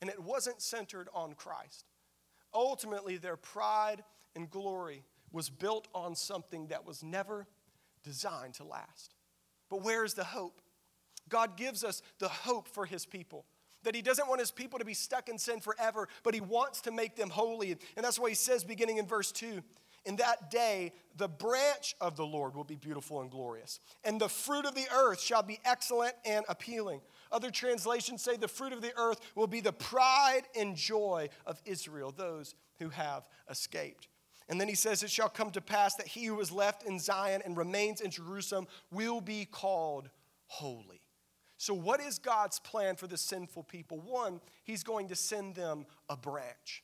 And 0.00 0.10
it 0.10 0.20
wasn't 0.22 0.60
centered 0.60 1.08
on 1.14 1.34
Christ. 1.34 1.86
Ultimately, 2.52 3.16
their 3.16 3.36
pride 3.36 4.04
and 4.36 4.50
glory 4.50 5.04
was 5.32 5.50
built 5.50 5.88
on 5.94 6.14
something 6.14 6.68
that 6.68 6.86
was 6.86 7.02
never 7.02 7.46
designed 8.02 8.54
to 8.54 8.64
last. 8.64 9.14
But 9.70 9.82
where 9.82 10.04
is 10.04 10.14
the 10.14 10.24
hope? 10.24 10.60
God 11.28 11.56
gives 11.56 11.82
us 11.82 12.02
the 12.18 12.28
hope 12.28 12.68
for 12.68 12.86
his 12.86 13.06
people. 13.06 13.44
That 13.82 13.94
he 13.94 14.02
doesn't 14.02 14.28
want 14.28 14.40
his 14.40 14.50
people 14.50 14.78
to 14.78 14.84
be 14.84 14.94
stuck 14.94 15.28
in 15.28 15.38
sin 15.38 15.60
forever, 15.60 16.08
but 16.22 16.34
he 16.34 16.40
wants 16.40 16.80
to 16.82 16.90
make 16.90 17.16
them 17.16 17.30
holy. 17.30 17.72
And 17.72 18.04
that's 18.04 18.18
why 18.18 18.28
he 18.28 18.34
says, 18.34 18.64
beginning 18.64 18.98
in 18.98 19.06
verse 19.06 19.32
2, 19.32 19.62
in 20.04 20.16
that 20.16 20.50
day, 20.50 20.92
the 21.16 21.28
branch 21.28 21.94
of 22.00 22.16
the 22.16 22.26
Lord 22.26 22.54
will 22.54 22.64
be 22.64 22.76
beautiful 22.76 23.20
and 23.20 23.30
glorious, 23.30 23.80
and 24.04 24.20
the 24.20 24.28
fruit 24.28 24.66
of 24.66 24.74
the 24.74 24.86
earth 24.94 25.20
shall 25.20 25.42
be 25.42 25.58
excellent 25.64 26.14
and 26.24 26.44
appealing. 26.48 27.00
Other 27.32 27.50
translations 27.50 28.22
say 28.22 28.36
the 28.36 28.48
fruit 28.48 28.72
of 28.72 28.82
the 28.82 28.92
earth 28.96 29.20
will 29.34 29.46
be 29.46 29.60
the 29.60 29.72
pride 29.72 30.42
and 30.58 30.76
joy 30.76 31.28
of 31.46 31.60
Israel, 31.64 32.12
those 32.16 32.54
who 32.78 32.90
have 32.90 33.28
escaped. 33.50 34.08
And 34.48 34.60
then 34.60 34.68
he 34.68 34.74
says, 34.74 35.02
It 35.02 35.10
shall 35.10 35.28
come 35.28 35.50
to 35.52 35.60
pass 35.60 35.94
that 35.96 36.06
he 36.06 36.26
who 36.26 36.38
is 36.40 36.52
left 36.52 36.84
in 36.84 36.98
Zion 36.98 37.42
and 37.44 37.56
remains 37.56 38.00
in 38.00 38.10
Jerusalem 38.10 38.66
will 38.90 39.20
be 39.20 39.46
called 39.46 40.10
holy. 40.46 41.00
So, 41.56 41.72
what 41.72 42.00
is 42.00 42.18
God's 42.18 42.58
plan 42.58 42.96
for 42.96 43.06
the 43.06 43.16
sinful 43.16 43.62
people? 43.64 43.98
One, 44.00 44.40
he's 44.64 44.82
going 44.82 45.08
to 45.08 45.16
send 45.16 45.54
them 45.54 45.86
a 46.10 46.16
branch. 46.16 46.83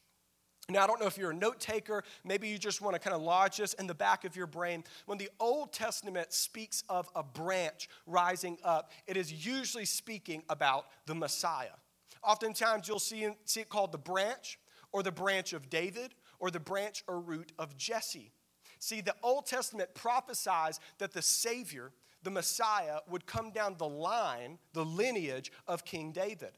Now, 0.70 0.84
I 0.84 0.86
don't 0.86 1.00
know 1.00 1.06
if 1.06 1.18
you're 1.18 1.30
a 1.30 1.34
note 1.34 1.60
taker, 1.60 2.04
maybe 2.24 2.48
you 2.48 2.58
just 2.58 2.80
want 2.80 2.94
to 2.94 3.00
kind 3.00 3.14
of 3.14 3.22
lodge 3.22 3.56
this 3.56 3.74
in 3.74 3.86
the 3.86 3.94
back 3.94 4.24
of 4.24 4.36
your 4.36 4.46
brain. 4.46 4.84
When 5.06 5.18
the 5.18 5.30
Old 5.40 5.72
Testament 5.72 6.32
speaks 6.32 6.84
of 6.88 7.08
a 7.14 7.22
branch 7.22 7.88
rising 8.06 8.58
up, 8.62 8.92
it 9.06 9.16
is 9.16 9.46
usually 9.46 9.84
speaking 9.84 10.42
about 10.48 10.86
the 11.06 11.14
Messiah. 11.14 11.76
Oftentimes, 12.22 12.86
you'll 12.86 12.98
see, 12.98 13.28
see 13.44 13.60
it 13.60 13.68
called 13.68 13.92
the 13.92 13.98
branch, 13.98 14.58
or 14.92 15.02
the 15.02 15.12
branch 15.12 15.52
of 15.52 15.70
David, 15.70 16.14
or 16.38 16.50
the 16.50 16.60
branch 16.60 17.04
or 17.06 17.20
root 17.20 17.52
of 17.58 17.76
Jesse. 17.76 18.32
See, 18.78 19.00
the 19.00 19.14
Old 19.22 19.46
Testament 19.46 19.94
prophesies 19.94 20.80
that 20.98 21.12
the 21.12 21.22
Savior, 21.22 21.92
the 22.22 22.30
Messiah, 22.30 22.98
would 23.08 23.26
come 23.26 23.50
down 23.50 23.76
the 23.78 23.88
line, 23.88 24.58
the 24.72 24.84
lineage 24.84 25.52
of 25.68 25.84
King 25.84 26.12
David. 26.12 26.52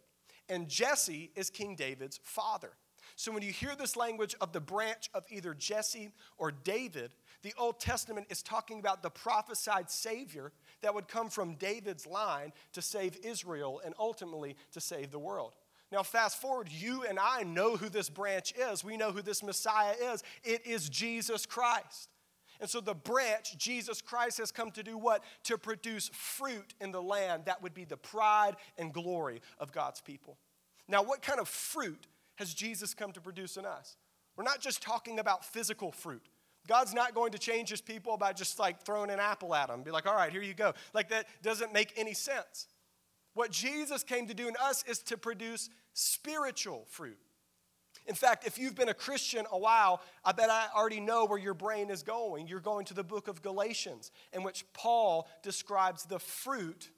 And 0.49 0.69
Jesse 0.69 1.31
is 1.35 1.51
King 1.51 1.75
David's 1.77 2.21
father. 2.23 2.73
So 3.17 3.33
when 3.33 3.43
you 3.43 3.53
hear 3.53 3.75
this 3.77 3.97
language 3.97 4.35
of 4.41 4.53
the 4.53 4.61
branch 4.61 5.11
of 5.15 5.25
either 5.31 5.55
Jesse 5.55 6.11
or 6.39 6.51
David, 6.51 7.15
the 7.43 7.55
Old 7.59 7.81
Testament 7.81 8.27
is 8.31 8.43
talking 8.43 8.79
about 8.79 9.03
the 9.03 9.11
prophesied 9.11 9.91
Savior 9.91 10.53
that 10.83 10.95
would 10.95 11.09
come 11.09 11.29
from 11.29 11.55
David's 11.55 12.07
line 12.07 12.53
to 12.73 12.83
save 12.83 13.17
Israel 13.25 13.81
and 13.85 13.95
ultimately 13.99 14.57
to 14.73 14.81
save 14.81 15.11
the 15.11 15.19
world. 15.19 15.55
Now, 15.91 16.03
fast 16.03 16.41
forward, 16.41 16.69
you 16.71 17.05
and 17.05 17.19
I 17.19 17.43
know 17.43 17.77
who 17.77 17.91
this 17.91 18.09
branch 18.09 18.55
is. 18.57 18.83
We 18.83 18.97
know 18.97 19.13
who 19.13 19.21
this 19.21 19.43
Messiah 19.43 19.95
is. 20.13 20.23
It 20.43 20.67
is 20.67 20.89
Jesus 20.89 21.45
Christ. 21.45 22.09
And 22.61 22.71
so 22.71 22.81
the 22.81 22.95
branch, 22.95 23.59
Jesus 23.59 24.01
Christ, 24.01 24.39
has 24.39 24.53
come 24.53 24.71
to 24.71 24.83
do 24.83 24.97
what? 24.97 25.23
To 25.45 25.59
produce 25.59 26.09
fruit 26.15 26.75
in 26.81 26.93
the 26.93 27.03
land 27.03 27.45
that 27.45 27.63
would 27.63 27.75
be 27.75 27.85
the 27.85 27.97
pride 27.97 28.57
and 28.79 28.93
glory 28.93 29.43
of 29.59 29.73
God's 29.73 30.01
people. 30.01 30.39
Now, 30.89 31.03
what 31.03 31.23
kind 31.23 31.41
of 31.41 31.49
fruit 31.49 32.07
has 32.43 32.53
Jesus 32.53 32.93
come 32.93 33.13
to 33.13 33.21
produce 33.21 33.57
in 33.57 33.65
us? 33.65 33.97
We're 34.37 34.43
not 34.43 34.61
just 34.61 34.83
talking 34.83 35.21
about 35.21 35.45
physical 35.45 35.93
fruit. 35.93 36.27
God's 36.67 36.93
not 36.93 37.15
going 37.15 37.31
to 37.33 37.39
change 37.39 37.69
his 37.69 37.81
people 37.81 38.17
by 38.17 38.33
just 38.33 38.59
like 38.59 38.83
throwing 38.83 39.11
an 39.11 39.21
apple 39.21 39.55
at 39.55 39.69
them. 39.69 39.85
Be 39.85 39.93
like, 39.93 40.07
all 40.07 40.17
right, 40.17 40.33
here 40.33 40.43
you 40.43 40.55
go. 40.55 40.73
Like 40.93 41.09
that 41.11 41.27
doesn't 41.43 41.73
make 41.73 41.93
any 41.97 42.15
sense. 42.15 42.67
What 43.35 43.53
Jesus 43.53 44.03
came 44.03 44.27
to 44.27 44.35
do 44.35 44.49
in 44.49 44.55
us 44.61 44.83
is 44.89 44.99
to 45.05 45.17
produce 45.17 45.71
spiritual 45.93 46.85
fruit. 46.89 47.19
In 48.07 48.17
fact, 48.17 48.45
if 48.45 48.59
you've 48.59 48.75
been 48.75 48.89
a 48.89 48.95
Christian 48.95 49.47
a 49.53 49.59
while, 49.59 50.01
I 50.25 50.33
bet 50.33 50.51
I 50.51 50.67
already 50.75 50.99
know 50.99 51.25
where 51.25 51.39
your 51.39 51.55
brain 51.55 51.91
is 51.91 52.03
going. 52.03 52.49
You're 52.49 52.59
going 52.59 52.87
to 52.87 52.95
the 52.95 53.05
book 53.05 53.29
of 53.29 53.41
Galatians, 53.41 54.11
in 54.33 54.43
which 54.43 54.65
Paul 54.73 55.29
describes 55.45 56.07
the 56.07 56.19
fruit 56.19 56.91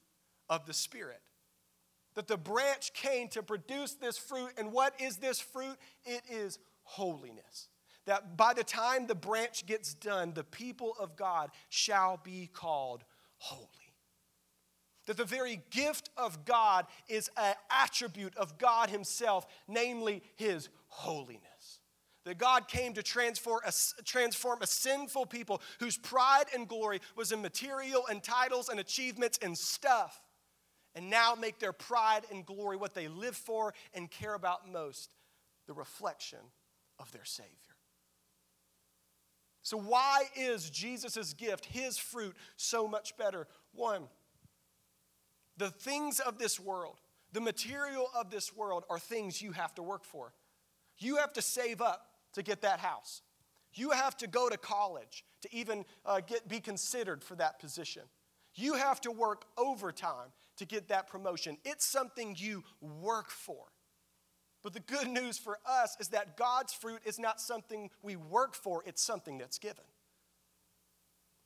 of 0.48 0.64
the 0.64 0.72
Spirit. 0.72 1.20
That 2.14 2.28
the 2.28 2.36
branch 2.36 2.92
came 2.92 3.28
to 3.28 3.42
produce 3.42 3.94
this 3.94 4.16
fruit, 4.16 4.52
and 4.56 4.72
what 4.72 5.00
is 5.00 5.16
this 5.16 5.40
fruit? 5.40 5.76
It 6.04 6.22
is 6.30 6.58
holiness. 6.82 7.68
That 8.06 8.36
by 8.36 8.54
the 8.54 8.64
time 8.64 9.06
the 9.06 9.14
branch 9.14 9.66
gets 9.66 9.94
done, 9.94 10.32
the 10.34 10.44
people 10.44 10.94
of 11.00 11.16
God 11.16 11.50
shall 11.70 12.20
be 12.22 12.48
called 12.52 13.04
holy. 13.38 13.68
That 15.06 15.16
the 15.16 15.24
very 15.24 15.60
gift 15.70 16.10
of 16.16 16.44
God 16.44 16.86
is 17.08 17.30
an 17.36 17.54
attribute 17.70 18.36
of 18.36 18.58
God 18.58 18.90
Himself, 18.90 19.46
namely 19.68 20.22
His 20.36 20.68
holiness. 20.88 21.80
That 22.24 22.38
God 22.38 22.68
came 22.68 22.94
to 22.94 23.02
transform 23.02 23.60
a, 23.66 23.72
transform 24.04 24.62
a 24.62 24.66
sinful 24.66 25.26
people 25.26 25.60
whose 25.78 25.98
pride 25.98 26.46
and 26.54 26.66
glory 26.66 27.00
was 27.16 27.32
in 27.32 27.42
material 27.42 28.06
and 28.08 28.22
titles 28.22 28.70
and 28.70 28.80
achievements 28.80 29.38
and 29.42 29.56
stuff, 29.56 30.22
and 30.94 31.10
now 31.10 31.34
make 31.34 31.58
their 31.58 31.72
pride 31.72 32.22
and 32.30 32.46
glory 32.46 32.76
what 32.76 32.94
they 32.94 33.08
live 33.08 33.36
for 33.36 33.74
and 33.92 34.10
care 34.10 34.34
about 34.34 34.70
most 34.70 35.10
the 35.66 35.72
reflection 35.72 36.38
of 36.98 37.10
their 37.12 37.24
Savior. 37.24 37.50
So, 39.62 39.78
why 39.78 40.24
is 40.36 40.68
Jesus' 40.68 41.32
gift, 41.32 41.64
his 41.64 41.96
fruit, 41.96 42.36
so 42.56 42.86
much 42.86 43.16
better? 43.16 43.46
One, 43.72 44.04
the 45.56 45.70
things 45.70 46.20
of 46.20 46.38
this 46.38 46.60
world, 46.60 46.96
the 47.32 47.40
material 47.40 48.08
of 48.14 48.30
this 48.30 48.54
world, 48.54 48.84
are 48.90 48.98
things 48.98 49.40
you 49.40 49.52
have 49.52 49.74
to 49.76 49.82
work 49.82 50.04
for. 50.04 50.34
You 50.98 51.16
have 51.16 51.32
to 51.32 51.42
save 51.42 51.80
up 51.80 52.06
to 52.34 52.42
get 52.42 52.60
that 52.60 52.78
house. 52.78 53.22
You 53.72 53.90
have 53.90 54.16
to 54.18 54.26
go 54.26 54.48
to 54.48 54.56
college 54.56 55.24
to 55.42 55.54
even 55.54 55.84
uh, 56.04 56.20
get, 56.20 56.46
be 56.46 56.60
considered 56.60 57.24
for 57.24 57.34
that 57.36 57.58
position. 57.58 58.02
You 58.54 58.74
have 58.74 59.00
to 59.00 59.10
work 59.10 59.46
overtime 59.56 60.30
to 60.56 60.64
get 60.64 60.88
that 60.88 61.06
promotion. 61.08 61.58
It's 61.64 61.86
something 61.86 62.36
you 62.38 62.64
work 62.80 63.30
for. 63.30 63.64
But 64.62 64.72
the 64.72 64.80
good 64.80 65.08
news 65.08 65.36
for 65.36 65.58
us 65.68 65.96
is 66.00 66.08
that 66.08 66.36
God's 66.36 66.72
fruit 66.72 67.02
is 67.04 67.18
not 67.18 67.40
something 67.40 67.90
we 68.02 68.16
work 68.16 68.54
for, 68.54 68.82
it's 68.86 69.02
something 69.02 69.36
that's 69.36 69.58
given. 69.58 69.84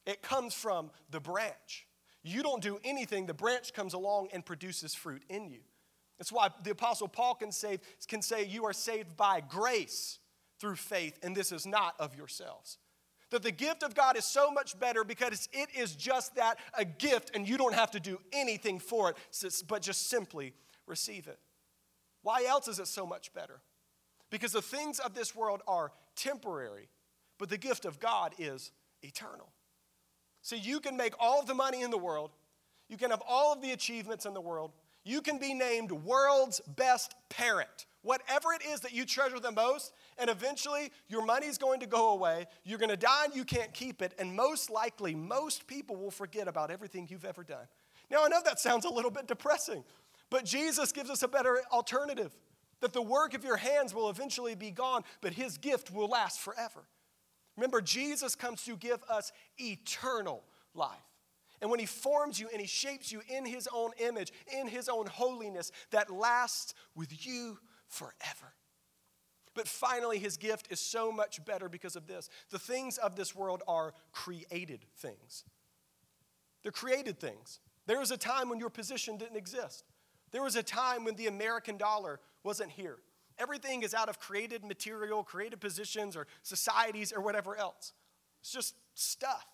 It 0.06 0.22
comes 0.22 0.54
from 0.54 0.90
the 1.10 1.20
branch. 1.20 1.86
You 2.22 2.42
don't 2.42 2.62
do 2.62 2.78
anything, 2.84 3.26
the 3.26 3.34
branch 3.34 3.74
comes 3.74 3.92
along 3.92 4.28
and 4.32 4.44
produces 4.44 4.94
fruit 4.94 5.22
in 5.28 5.50
you. 5.50 5.60
That's 6.18 6.32
why 6.32 6.48
the 6.62 6.70
Apostle 6.70 7.08
Paul 7.08 7.34
can 7.34 7.52
say, 7.52 7.78
can 8.06 8.22
say, 8.22 8.44
You 8.44 8.64
are 8.66 8.72
saved 8.72 9.16
by 9.16 9.40
grace 9.40 10.18
through 10.60 10.76
faith, 10.76 11.18
and 11.22 11.36
this 11.36 11.52
is 11.52 11.66
not 11.66 11.94
of 11.98 12.16
yourselves. 12.16 12.78
That 13.30 13.42
the 13.42 13.52
gift 13.52 13.82
of 13.82 13.94
God 13.94 14.16
is 14.16 14.24
so 14.24 14.50
much 14.50 14.78
better 14.78 15.04
because 15.04 15.48
it 15.52 15.68
is 15.76 15.94
just 15.94 16.36
that 16.36 16.58
a 16.76 16.84
gift, 16.84 17.32
and 17.34 17.46
you 17.46 17.58
don't 17.58 17.74
have 17.74 17.90
to 17.90 18.00
do 18.00 18.18
anything 18.32 18.78
for 18.78 19.10
it, 19.10 19.16
but 19.68 19.82
just 19.82 20.08
simply 20.08 20.54
receive 20.86 21.26
it. 21.26 21.38
Why 22.22 22.44
else 22.48 22.68
is 22.68 22.78
it 22.78 22.88
so 22.88 23.06
much 23.06 23.32
better? 23.34 23.60
Because 24.30 24.52
the 24.52 24.62
things 24.62 24.98
of 24.98 25.14
this 25.14 25.34
world 25.34 25.62
are 25.66 25.92
temporary, 26.16 26.88
but 27.38 27.48
the 27.48 27.58
gift 27.58 27.84
of 27.84 28.00
God 28.00 28.34
is 28.38 28.72
eternal. 29.02 29.52
So 30.42 30.56
you 30.56 30.80
can 30.80 30.96
make 30.96 31.14
all 31.18 31.44
the 31.44 31.54
money 31.54 31.82
in 31.82 31.90
the 31.90 31.98
world, 31.98 32.30
you 32.88 32.96
can 32.96 33.10
have 33.10 33.22
all 33.28 33.52
of 33.52 33.60
the 33.60 33.72
achievements 33.72 34.24
in 34.24 34.34
the 34.34 34.40
world, 34.40 34.72
you 35.04 35.20
can 35.20 35.38
be 35.38 35.54
named 35.54 35.90
world's 35.90 36.60
best 36.60 37.14
parent. 37.28 37.86
Whatever 38.02 38.52
it 38.52 38.62
is 38.64 38.80
that 38.80 38.92
you 38.92 39.04
treasure 39.04 39.40
the 39.40 39.52
most, 39.52 39.92
and 40.18 40.28
eventually 40.28 40.90
your 41.08 41.24
money's 41.24 41.58
going 41.58 41.80
to 41.80 41.86
go 41.86 42.10
away, 42.10 42.46
you're 42.64 42.78
going 42.78 42.90
to 42.90 42.96
die 42.96 43.26
and 43.26 43.34
you 43.34 43.44
can't 43.44 43.72
keep 43.72 44.02
it, 44.02 44.14
and 44.18 44.34
most 44.34 44.70
likely, 44.70 45.14
most 45.14 45.66
people 45.66 45.96
will 45.96 46.10
forget 46.10 46.48
about 46.48 46.70
everything 46.70 47.06
you've 47.10 47.24
ever 47.24 47.44
done. 47.44 47.66
Now, 48.10 48.24
I 48.24 48.28
know 48.28 48.40
that 48.44 48.58
sounds 48.58 48.84
a 48.84 48.90
little 48.90 49.10
bit 49.10 49.26
depressing, 49.26 49.84
but 50.30 50.44
Jesus 50.44 50.92
gives 50.92 51.10
us 51.10 51.22
a 51.22 51.28
better 51.28 51.62
alternative 51.72 52.36
that 52.80 52.92
the 52.92 53.02
work 53.02 53.34
of 53.34 53.44
your 53.44 53.56
hands 53.56 53.94
will 53.94 54.08
eventually 54.08 54.54
be 54.54 54.70
gone, 54.70 55.02
but 55.20 55.32
his 55.32 55.58
gift 55.58 55.90
will 55.90 56.08
last 56.08 56.40
forever. 56.40 56.84
Remember, 57.56 57.80
Jesus 57.80 58.34
comes 58.34 58.62
to 58.64 58.76
give 58.76 59.02
us 59.10 59.32
eternal 59.58 60.44
life. 60.74 60.96
And 61.60 61.70
when 61.70 61.80
he 61.80 61.86
forms 61.86 62.38
you 62.38 62.48
and 62.52 62.60
he 62.60 62.68
shapes 62.68 63.10
you 63.10 63.20
in 63.28 63.44
his 63.44 63.68
own 63.72 63.90
image, 63.98 64.32
in 64.56 64.68
his 64.68 64.88
own 64.88 65.06
holiness, 65.06 65.72
that 65.90 66.08
lasts 66.08 66.72
with 66.94 67.26
you 67.26 67.58
forever. 67.88 68.54
But 69.58 69.66
finally, 69.66 70.20
his 70.20 70.36
gift 70.36 70.68
is 70.70 70.78
so 70.78 71.10
much 71.10 71.44
better 71.44 71.68
because 71.68 71.96
of 71.96 72.06
this. 72.06 72.30
The 72.50 72.60
things 72.60 72.96
of 72.96 73.16
this 73.16 73.34
world 73.34 73.64
are 73.66 73.92
created 74.12 74.84
things. 74.98 75.42
They're 76.62 76.70
created 76.70 77.18
things. 77.18 77.58
There 77.86 77.98
was 77.98 78.12
a 78.12 78.16
time 78.16 78.50
when 78.50 78.60
your 78.60 78.70
position 78.70 79.16
didn't 79.16 79.36
exist. 79.36 79.82
There 80.30 80.44
was 80.44 80.54
a 80.54 80.62
time 80.62 81.04
when 81.04 81.16
the 81.16 81.26
American 81.26 81.76
dollar 81.76 82.20
wasn't 82.44 82.70
here. 82.70 82.98
Everything 83.36 83.82
is 83.82 83.94
out 83.94 84.08
of 84.08 84.20
created 84.20 84.64
material, 84.64 85.24
created 85.24 85.58
positions, 85.58 86.14
or 86.14 86.28
societies, 86.44 87.12
or 87.12 87.20
whatever 87.20 87.56
else. 87.56 87.94
It's 88.40 88.52
just 88.52 88.76
stuff. 88.94 89.44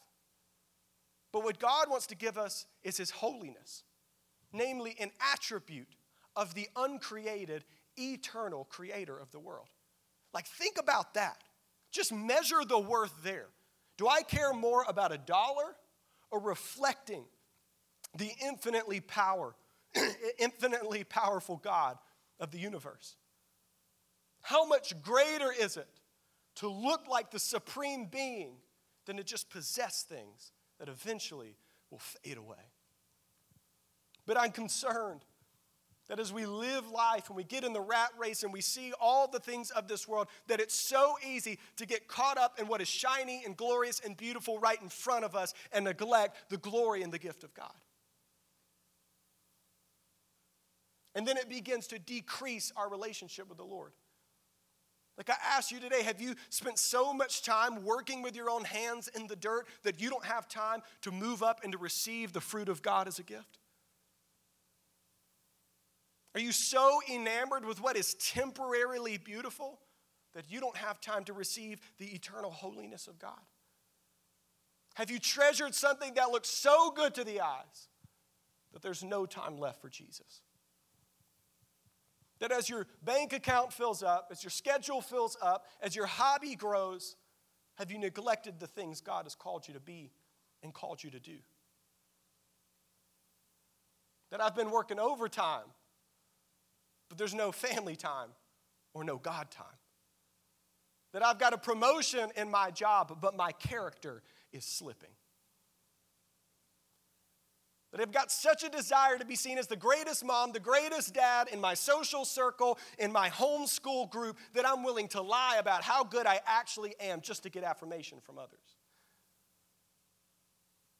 But 1.32 1.44
what 1.44 1.58
God 1.58 1.88
wants 1.88 2.08
to 2.08 2.14
give 2.14 2.37
us 2.37 2.66
is 2.82 2.99
His 2.99 3.11
holiness, 3.11 3.84
namely, 4.52 4.96
an 5.00 5.12
attribute 5.32 5.96
of 6.37 6.52
the 6.52 6.68
uncreated, 6.76 7.64
eternal 7.96 8.66
creator 8.66 9.18
of 9.18 9.30
the 9.30 9.40
world. 9.40 9.68
Like, 10.35 10.47
think 10.47 10.79
about 10.79 11.14
that. 11.14 11.38
Just 11.93 12.12
measure 12.12 12.64
the 12.67 12.79
worth 12.79 13.23
there. 13.23 13.47
Do 13.97 14.09
I 14.09 14.23
care 14.23 14.53
more 14.53 14.85
about 14.88 15.12
a 15.12 15.19
dollar 15.19 15.76
or 16.33 16.41
reflecting 16.41 17.25
the 18.17 18.33
infinitely 18.45 19.00
power, 19.00 19.55
infinitely 20.38 21.05
powerful 21.05 21.57
God 21.57 21.97
of 22.41 22.50
the 22.50 22.59
universe? 22.59 23.17
How 24.43 24.67
much 24.67 25.00
greater 25.00 25.53
is 25.53 25.76
it 25.76 25.88
to 26.57 26.69
look 26.69 27.07
like 27.09 27.31
the 27.31 27.38
supreme 27.38 28.07
being 28.07 28.57
than 29.07 29.17
to 29.17 29.25
just 29.25 29.49
possess 29.49 30.03
things 30.03 30.50
that 30.81 30.88
eventually 30.88 31.57
will 31.91 32.00
fade 32.00 32.37
away? 32.37 32.73
But 34.26 34.38
I'm 34.38 34.50
concerned 34.50 35.25
that 36.08 36.20
as 36.20 36.32
we 36.32 36.44
live 36.44 36.90
life 36.90 37.28
and 37.28 37.37
we 37.37 37.44
get 37.44 37.64
in 37.64 37.73
the 37.73 37.80
rat 37.80 38.11
race 38.18 38.42
and 38.42 38.52
we 38.52 38.61
see 38.61 38.92
all 39.00 39.26
the 39.26 39.38
things 39.38 39.70
of 39.70 39.88
this 39.88 40.06
world, 40.06 40.28
that 40.49 40.61
it's 40.61 40.75
so 40.75 41.16
easy 41.26 41.58
to 41.76 41.87
get 41.87 42.08
caught 42.08 42.37
up 42.37 42.61
in 42.61 42.68
what 42.68 42.80
is 42.80 42.88
shiny 42.88 43.42
and 43.44 43.56
glorious 43.56 44.00
and 44.00 44.16
beautiful 44.16 44.58
right 44.58 44.80
in 44.82 44.88
front 44.88 45.25
of 45.25 45.34
us 45.34 45.54
and 45.73 45.84
neglect 45.84 46.50
the 46.50 46.58
glory 46.58 47.02
and 47.02 47.12
the 47.12 47.18
gift 47.18 47.42
of 47.42 47.54
God. 47.54 47.73
And 51.14 51.26
then 51.26 51.37
it 51.37 51.49
begins 51.49 51.87
to 51.88 51.99
decrease 51.99 52.73
our 52.76 52.90
relationship 52.90 53.49
with 53.49 53.56
the 53.56 53.64
Lord. 53.64 53.92
Like 55.16 55.30
I 55.30 55.37
asked 55.56 55.70
you 55.70 55.78
today, 55.78 56.02
have 56.02 56.20
you 56.20 56.34
spent 56.49 56.78
so 56.78 57.14
much 57.14 57.42
time 57.42 57.84
working 57.84 58.20
with 58.20 58.34
your 58.34 58.50
own 58.50 58.64
hands 58.64 59.08
in 59.14 59.28
the 59.28 59.37
dirt 59.37 59.68
that 59.84 60.00
you 60.00 60.11
don't 60.11 60.25
have 60.25 60.49
time 60.49 60.82
to 61.02 61.12
move 61.12 61.42
up 61.42 61.61
and 61.62 61.73
to 61.73 61.78
receive 61.78 62.32
the 62.32 62.40
fruit 62.40 62.68
of 62.68 62.82
God 62.82 63.06
as 63.06 63.20
a 63.20 63.23
gift? 63.23 63.58
Are 66.35 66.41
you 66.41 66.53
so 66.53 67.00
enamored 67.12 67.64
with 67.64 67.81
what 67.81 67.97
is 67.97 68.14
temporarily 68.14 69.19
beautiful 69.19 69.79
that 70.35 70.50
you 70.50 70.61
don't 70.61 70.76
have 70.76 71.00
time 71.00 71.25
to 71.25 71.33
receive 71.33 71.81
the 71.99 72.07
eternal 72.07 72.50
holiness 72.50 73.07
of 73.07 73.19
God? 73.21 73.38
Have 74.95 75.11
you 75.11 75.19
treasured 75.19 75.75
something 75.75 76.14
that 76.14 76.31
looks 76.31 76.49
so 76.49 76.91
good 76.91 77.14
to 77.14 77.25
the 77.25 77.41
eyes 77.41 77.88
that 78.73 78.83
there's 78.83 79.05
no 79.05 79.26
time 79.26 79.59
left 79.59 79.81
for 79.81 79.88
Jesus? 79.88 80.43
That 82.41 82.50
as 82.50 82.69
your 82.69 82.88
bank 83.05 83.33
account 83.33 83.73
fills 83.73 84.03
up, 84.03 84.29
as 84.33 84.43
your 84.43 84.50
schedule 84.50 85.00
fills 85.00 85.37
up, 85.41 85.67
as 85.81 85.95
your 85.95 86.07
hobby 86.07 86.57
grows, 86.57 87.17
have 87.76 87.93
you 87.93 87.99
neglected 87.99 88.59
the 88.59 88.67
things 88.67 89.00
God 89.00 89.25
has 89.25 89.37
called 89.37 89.69
you 89.69 89.75
to 89.75 89.81
be 89.81 90.11
and 90.64 90.75
called 90.75 91.03
you 91.03 91.11
to 91.11 91.21
do? 91.21 91.38
That 94.31 94.41
I've 94.41 94.57
been 94.57 94.73
working 94.73 94.99
overtime 94.99 95.67
but 97.08 97.18
there's 97.18 97.34
no 97.34 97.52
family 97.52 97.96
time 97.96 98.30
or 98.92 99.04
no 99.04 99.18
God 99.18 99.50
time. 99.50 99.66
That 101.12 101.25
I've 101.25 101.38
got 101.38 101.52
a 101.52 101.58
promotion 101.58 102.30
in 102.37 102.50
my 102.50 102.70
job, 102.70 103.18
but 103.20 103.37
my 103.37 103.52
character 103.52 104.23
is 104.52 104.64
slipping. 104.64 105.11
That 107.92 108.00
I've 108.00 108.11
got 108.11 108.32
such 108.32 108.64
a 108.64 108.68
desire 108.68 109.16
to 109.18 109.25
be 109.25 109.37
seen 109.37 109.56
as 109.56 109.68
the 109.68 109.76
greatest 109.76 110.25
mom, 110.25 110.50
the 110.50 110.58
greatest 110.58 111.14
dad 111.14 111.46
in 111.52 111.61
my 111.61 111.75
social 111.75 112.25
circle, 112.25 112.76
in 112.99 113.12
my 113.12 113.30
homeschool 113.30 114.11
group, 114.11 114.37
that 114.54 114.68
I'm 114.68 114.82
willing 114.82 115.06
to 115.08 115.23
lie 115.23 115.58
about 115.61 115.84
how 115.84 116.02
good 116.02 116.26
I 116.26 116.40
actually 116.44 116.96
am 116.99 117.20
just 117.20 117.44
to 117.44 117.50
get 117.50 117.62
affirmation 117.62 118.18
from 118.20 118.37
others. 118.37 118.58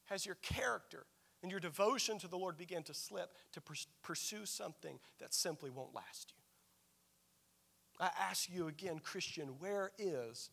Has 0.05 0.25
your 0.25 0.37
character 0.37 1.07
and 1.45 1.51
your 1.51 1.61
devotion 1.61 2.19
to 2.19 2.27
the 2.27 2.39
Lord 2.39 2.57
begin 2.57 2.83
to 2.85 2.95
slip 2.95 3.35
to 3.53 3.61
pursue 4.03 4.47
something 4.47 4.99
that 5.21 5.35
simply 5.35 5.69
won't 5.69 5.95
last 5.95 6.33
you? 6.35 8.07
I 8.07 8.09
ask 8.19 8.49
you 8.51 8.67
again, 8.67 8.99
Christian, 8.99 9.49
where 9.59 9.93
is 9.99 10.49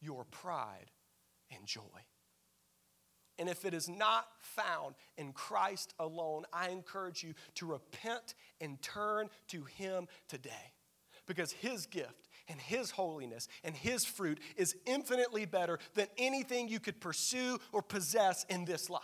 your 0.00 0.24
pride 0.24 0.90
and 1.56 1.64
joy? 1.64 1.80
And 3.38 3.48
if 3.48 3.64
it 3.64 3.72
is 3.72 3.88
not 3.88 4.26
found 4.40 4.96
in 5.16 5.32
Christ 5.32 5.94
alone, 6.00 6.42
I 6.52 6.70
encourage 6.70 7.22
you 7.22 7.34
to 7.54 7.66
repent 7.66 8.34
and 8.60 8.82
turn 8.82 9.30
to 9.46 9.62
Him 9.62 10.08
today. 10.26 10.72
Because 11.24 11.52
His 11.52 11.86
gift 11.86 12.28
and 12.48 12.60
His 12.60 12.90
holiness 12.90 13.46
and 13.62 13.76
His 13.76 14.04
fruit 14.04 14.40
is 14.56 14.74
infinitely 14.86 15.46
better 15.46 15.78
than 15.94 16.08
anything 16.18 16.68
you 16.68 16.80
could 16.80 17.00
pursue 17.00 17.60
or 17.70 17.80
possess 17.80 18.44
in 18.48 18.64
this 18.64 18.90
life. 18.90 19.02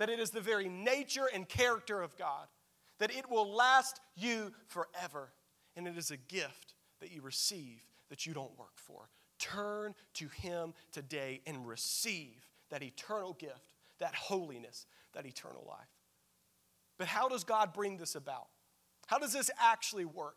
That 0.00 0.08
it 0.08 0.18
is 0.18 0.30
the 0.30 0.40
very 0.40 0.68
nature 0.68 1.28
and 1.32 1.48
character 1.48 2.00
of 2.00 2.16
God, 2.16 2.48
that 2.98 3.14
it 3.14 3.30
will 3.30 3.54
last 3.54 4.00
you 4.16 4.50
forever. 4.66 5.30
And 5.76 5.86
it 5.86 5.96
is 5.96 6.10
a 6.10 6.16
gift 6.16 6.74
that 7.00 7.12
you 7.12 7.22
receive 7.22 7.86
that 8.08 8.26
you 8.26 8.34
don't 8.34 8.58
work 8.58 8.76
for. 8.76 9.08
Turn 9.38 9.94
to 10.14 10.28
Him 10.28 10.74
today 10.90 11.42
and 11.46 11.68
receive 11.68 12.46
that 12.70 12.82
eternal 12.82 13.34
gift, 13.34 13.68
that 13.98 14.14
holiness, 14.14 14.86
that 15.12 15.26
eternal 15.26 15.64
life. 15.68 15.88
But 16.98 17.06
how 17.06 17.28
does 17.28 17.44
God 17.44 17.74
bring 17.74 17.98
this 17.98 18.14
about? 18.14 18.48
How 19.06 19.18
does 19.18 19.34
this 19.34 19.50
actually 19.60 20.06
work? 20.06 20.36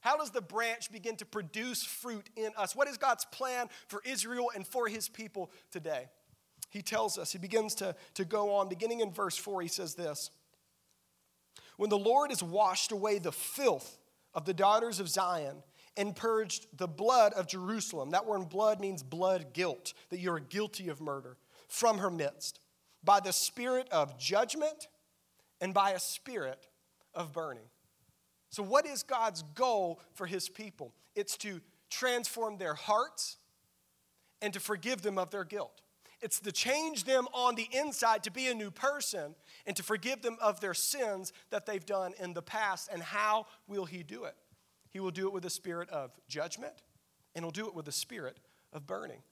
How 0.00 0.16
does 0.16 0.30
the 0.30 0.40
branch 0.40 0.90
begin 0.92 1.16
to 1.16 1.26
produce 1.26 1.82
fruit 1.82 2.30
in 2.36 2.52
us? 2.56 2.76
What 2.76 2.88
is 2.88 2.96
God's 2.96 3.24
plan 3.26 3.68
for 3.88 4.00
Israel 4.04 4.50
and 4.54 4.66
for 4.66 4.88
his 4.88 5.08
people 5.08 5.50
today? 5.70 6.08
He 6.70 6.82
tells 6.82 7.18
us, 7.18 7.32
he 7.32 7.38
begins 7.38 7.74
to, 7.76 7.94
to 8.14 8.24
go 8.24 8.54
on. 8.54 8.68
Beginning 8.68 9.00
in 9.00 9.12
verse 9.12 9.36
4, 9.36 9.62
he 9.62 9.68
says 9.68 9.94
this 9.94 10.30
When 11.76 11.90
the 11.90 11.98
Lord 11.98 12.30
has 12.30 12.42
washed 12.42 12.92
away 12.92 13.18
the 13.18 13.32
filth 13.32 13.98
of 14.32 14.44
the 14.44 14.54
daughters 14.54 15.00
of 15.00 15.08
Zion 15.08 15.62
and 15.96 16.14
purged 16.14 16.66
the 16.78 16.86
blood 16.86 17.32
of 17.32 17.48
Jerusalem, 17.48 18.10
that 18.10 18.24
word 18.24 18.48
blood 18.48 18.80
means 18.80 19.02
blood 19.02 19.52
guilt, 19.52 19.92
that 20.10 20.20
you 20.20 20.32
are 20.32 20.40
guilty 20.40 20.88
of 20.88 21.00
murder 21.00 21.36
from 21.68 21.98
her 21.98 22.10
midst 22.10 22.60
by 23.02 23.18
the 23.18 23.32
spirit 23.32 23.88
of 23.90 24.16
judgment 24.16 24.88
and 25.60 25.74
by 25.74 25.90
a 25.90 25.98
spirit 25.98 26.68
of 27.14 27.32
burning. 27.32 27.68
So, 28.50 28.62
what 28.62 28.86
is 28.86 29.02
God's 29.02 29.42
goal 29.54 30.00
for 30.14 30.26
his 30.26 30.48
people? 30.48 30.92
It's 31.14 31.36
to 31.38 31.60
transform 31.88 32.58
their 32.58 32.74
hearts 32.74 33.36
and 34.42 34.52
to 34.54 34.60
forgive 34.60 35.02
them 35.02 35.18
of 35.18 35.30
their 35.30 35.44
guilt. 35.44 35.82
It's 36.20 36.40
to 36.40 36.52
change 36.52 37.04
them 37.04 37.26
on 37.32 37.54
the 37.54 37.68
inside 37.72 38.22
to 38.24 38.30
be 38.30 38.48
a 38.48 38.54
new 38.54 38.70
person 38.70 39.34
and 39.66 39.74
to 39.76 39.82
forgive 39.82 40.22
them 40.22 40.36
of 40.40 40.60
their 40.60 40.74
sins 40.74 41.32
that 41.50 41.66
they've 41.66 41.84
done 41.84 42.12
in 42.20 42.34
the 42.34 42.42
past. 42.42 42.90
And 42.92 43.02
how 43.02 43.46
will 43.66 43.86
he 43.86 44.02
do 44.02 44.24
it? 44.24 44.34
He 44.90 45.00
will 45.00 45.10
do 45.10 45.26
it 45.26 45.32
with 45.32 45.44
a 45.44 45.50
spirit 45.50 45.88
of 45.88 46.10
judgment 46.28 46.74
and 47.34 47.44
he'll 47.44 47.52
do 47.52 47.66
it 47.66 47.74
with 47.74 47.88
a 47.88 47.92
spirit 47.92 48.38
of 48.72 48.86
burning. 48.86 49.22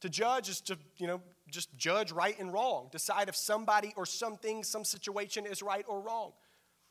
To 0.00 0.08
judge 0.08 0.48
is 0.48 0.60
to, 0.62 0.78
you 0.96 1.06
know, 1.06 1.20
just 1.50 1.76
judge 1.76 2.12
right 2.12 2.38
and 2.38 2.52
wrong, 2.52 2.88
decide 2.92 3.28
if 3.28 3.34
somebody 3.34 3.92
or 3.96 4.06
something, 4.06 4.62
some 4.62 4.84
situation 4.84 5.44
is 5.44 5.60
right 5.62 5.84
or 5.88 6.00
wrong. 6.00 6.32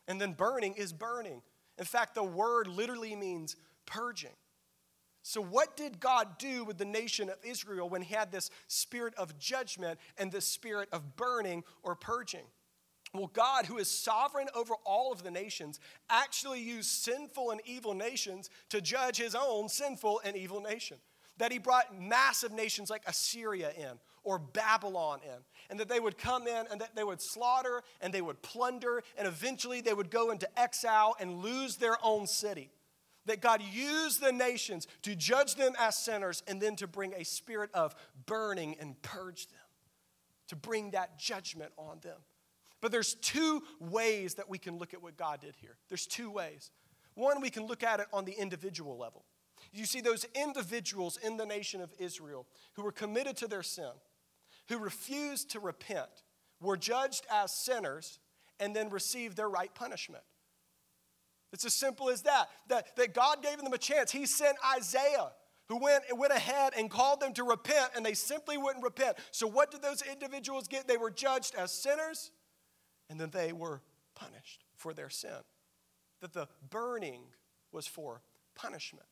And 0.08 0.20
then 0.20 0.34
burning 0.34 0.74
is 0.74 0.91
burning. 0.91 1.41
In 1.78 1.86
fact, 1.86 2.15
the 2.15 2.24
word 2.24 2.67
literally 2.67 3.15
means 3.15 3.56
purging. 3.86 4.36
So, 5.28 5.42
what 5.42 5.76
did 5.76 6.00
God 6.00 6.38
do 6.38 6.63
with 6.63 6.78
the 6.78 6.86
nation 6.86 7.28
of 7.28 7.36
Israel 7.44 7.90
when 7.90 8.02
he 8.02 8.16
had 8.16 8.32
this 8.32 8.50
spirit 8.70 9.13
of 9.16 9.38
judgment 9.38 10.00
and 10.18 10.32
this 10.32 10.48
spirit 10.48 10.88
of 10.94 11.18
burning 11.18 11.66
or 11.84 11.96
purging? 11.96 12.46
Well, 13.13 13.30
God, 13.34 13.66
who 13.66 13.78
is 13.78 13.92
sovereign 13.92 14.48
over 14.56 14.76
all 14.86 15.12
of 15.12 15.24
the 15.24 15.30
nations, 15.32 15.82
actually 16.10 16.62
used 16.62 16.88
sinful 16.88 17.52
and 17.52 17.60
evil 17.66 17.94
nations 17.94 18.50
to 18.70 18.80
judge 18.80 19.18
his 19.18 19.36
own 19.36 19.68
sinful 19.68 20.22
and 20.24 20.38
evil 20.38 20.62
nation 20.62 20.96
that 21.40 21.52
he 21.52 21.58
brought 21.58 22.00
massive 22.00 22.54
nations 22.54 22.90
like 22.90 23.04
Assyria 23.06 23.72
in 23.78 24.00
or 24.24 24.40
Babylon 24.40 25.20
in, 25.26 25.40
and 25.70 25.78
that 25.78 25.90
they 25.90 26.00
would 26.00 26.18
come 26.18 26.48
in 26.48 26.66
and 26.72 26.80
that 26.80 26.96
they 26.96 27.04
would 27.04 27.22
slaughter 27.22 27.84
and 28.00 28.13
they 28.13 28.22
would 28.22 28.42
plunder, 28.42 29.04
and 29.18 29.28
eventually 29.28 29.82
they 29.82 29.94
would 29.94 30.10
go 30.10 30.32
into 30.32 30.48
exile 30.58 31.18
and 31.20 31.40
lose 31.40 31.76
their 31.76 31.98
own 32.02 32.28
city. 32.28 32.72
That 33.28 33.42
God 33.42 33.62
used 33.62 34.22
the 34.22 34.32
nations 34.32 34.88
to 35.04 35.16
judge 35.16 35.56
them 35.56 35.74
as 35.80 35.98
sinners 35.98 36.44
and 36.48 36.60
then 36.60 36.76
to 36.78 36.88
bring 36.88 37.13
a 37.13 37.24
spirit 37.24 37.70
of 37.74 37.96
burning 38.26 38.76
and 38.80 39.02
purge 39.02 39.48
them, 39.48 39.60
to 40.48 40.56
bring 40.56 40.92
that 40.92 41.20
judgment 41.20 41.72
on 41.78 42.00
them. 42.02 42.18
But 42.82 42.92
there's 42.92 43.16
two 43.16 43.63
ways 43.80 44.36
that 44.36 44.50
we 44.50 44.58
can 44.58 44.78
look 44.78 44.94
at 44.94 45.02
what 45.02 45.18
God 45.18 45.42
did 45.42 45.56
here. 45.56 45.78
There's 45.90 46.08
two 46.08 46.30
ways. 46.32 46.72
One, 47.16 47.42
we 47.42 47.50
can 47.50 47.66
look 47.66 47.84
at 47.84 48.00
it 48.00 48.08
on 48.13 48.26
the 48.26 48.34
individual 48.34 48.98
level. 48.98 49.26
You 49.74 49.86
see 49.86 50.02
those 50.02 50.26
individuals 50.36 51.18
in 51.18 51.38
the 51.38 51.46
nation 51.46 51.82
of 51.82 51.92
Israel 52.00 52.48
who 52.74 52.84
were 52.84 52.92
committed 52.92 53.36
to 53.38 53.48
their 53.48 53.63
sin, 53.63 53.92
who 54.70 54.78
refused 54.78 55.52
to 55.52 55.60
repent, 55.60 56.24
were 56.62 56.78
judged 56.78 57.26
as 57.32 57.52
sinners, 57.52 58.20
and 58.60 58.76
then 58.76 58.90
received 58.90 59.36
their 59.36 59.50
right 59.50 59.74
punishment. 59.74 60.24
It's 61.58 61.65
as 61.65 61.74
simple 61.74 62.12
as 62.12 62.22
that, 62.22 62.50
that, 62.67 62.96
that 62.98 63.15
God 63.15 63.41
gave 63.41 63.58
them 63.58 63.74
a 63.74 63.80
chance. 63.80 64.12
He 64.12 64.28
sent 64.28 64.58
Isaiah 64.78 65.32
who 65.70 65.80
went, 65.80 66.04
went 66.15 66.32
ahead 66.32 66.74
and 66.78 66.88
called 66.88 67.20
them 67.20 67.34
to 67.34 67.43
repent, 67.43 67.93
and 67.96 68.06
they 68.06 68.13
simply 68.13 68.58
wouldn't 68.58 68.84
repent. 68.84 69.17
So, 69.32 69.48
what 69.48 69.72
did 69.72 69.82
those 69.82 70.04
individuals 70.04 70.67
get? 70.67 70.88
They 70.88 70.98
were 70.98 71.10
judged 71.10 71.56
as 71.56 71.72
sinners, 71.72 72.30
and 73.10 73.20
then 73.20 73.32
they 73.32 73.54
were 73.54 73.82
punished 74.13 74.65
for 74.76 74.93
their 74.93 75.10
sin. 75.10 75.32
That 76.22 76.32
the 76.32 76.48
burning 76.70 77.24
was 77.72 77.88
for 77.88 78.22
punishment. 78.54 79.08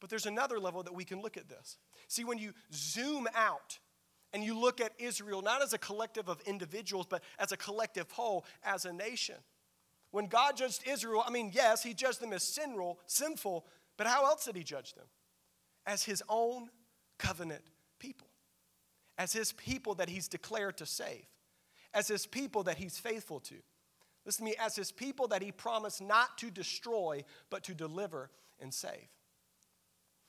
But 0.00 0.08
there's 0.08 0.24
another 0.24 0.58
level 0.58 0.82
that 0.84 0.94
we 0.94 1.04
can 1.04 1.20
look 1.20 1.36
at 1.36 1.50
this. 1.50 1.76
See, 2.06 2.24
when 2.24 2.38
you 2.38 2.54
zoom 2.72 3.28
out 3.34 3.78
and 4.32 4.42
you 4.42 4.58
look 4.58 4.80
at 4.80 4.92
Israel 4.98 5.42
not 5.42 5.62
as 5.62 5.74
a 5.74 5.78
collective 5.78 6.30
of 6.30 6.40
individuals, 6.46 7.04
but 7.10 7.22
as 7.38 7.52
a 7.52 7.58
collective 7.58 8.10
whole, 8.10 8.46
as 8.64 8.86
a 8.86 8.92
nation. 8.94 9.36
When 10.10 10.26
God 10.26 10.56
judged 10.56 10.86
Israel, 10.86 11.22
I 11.26 11.30
mean, 11.30 11.50
yes, 11.52 11.82
he 11.82 11.94
judged 11.94 12.20
them 12.20 12.32
as 12.32 12.42
sinful, 12.42 12.98
sinful, 13.06 13.66
but 13.96 14.06
how 14.06 14.24
else 14.24 14.46
did 14.46 14.56
he 14.56 14.62
judge 14.62 14.94
them? 14.94 15.06
As 15.86 16.04
his 16.04 16.22
own 16.28 16.70
covenant 17.18 17.62
people, 17.98 18.28
as 19.18 19.32
his 19.32 19.52
people 19.52 19.94
that 19.96 20.08
he's 20.08 20.28
declared 20.28 20.78
to 20.78 20.86
save, 20.86 21.26
as 21.92 22.08
his 22.08 22.26
people 22.26 22.62
that 22.64 22.78
he's 22.78 22.98
faithful 22.98 23.40
to. 23.40 23.56
Listen 24.24 24.44
to 24.44 24.50
me, 24.50 24.56
as 24.60 24.76
his 24.76 24.92
people 24.92 25.28
that 25.28 25.42
he 25.42 25.52
promised 25.52 26.02
not 26.02 26.36
to 26.38 26.50
destroy, 26.50 27.24
but 27.50 27.62
to 27.64 27.74
deliver 27.74 28.30
and 28.60 28.72
save. 28.72 29.08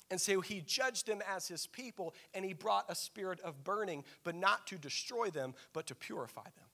And 0.10 0.20
so 0.20 0.42
he 0.42 0.62
judged 0.62 1.06
them 1.06 1.22
as 1.30 1.48
his 1.48 1.68
people, 1.68 2.16
and 2.34 2.44
he 2.44 2.54
brought 2.54 2.86
a 2.90 2.96
spirit 2.96 3.40
of 3.42 3.64
burning, 3.64 4.04
but 4.24 4.36
not 4.36 4.66
to 4.68 4.78
destroy 4.78 5.30
them, 5.30 5.54
but 5.74 5.86
to 5.88 5.96
purify 5.96 6.44
them. 6.44 6.69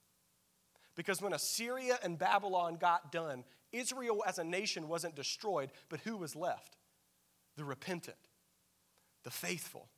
Because 0.95 1.21
when 1.21 1.33
Assyria 1.33 1.99
and 2.03 2.17
Babylon 2.17 2.75
got 2.75 3.11
done, 3.11 3.43
Israel 3.71 4.23
as 4.25 4.39
a 4.39 4.43
nation 4.43 4.87
wasn't 4.87 5.15
destroyed, 5.15 5.71
but 5.89 5.99
who 6.01 6.17
was 6.17 6.35
left? 6.35 6.77
The 7.57 7.65
repentant, 7.65 8.17
the 9.23 9.31
faithful, 9.31 9.89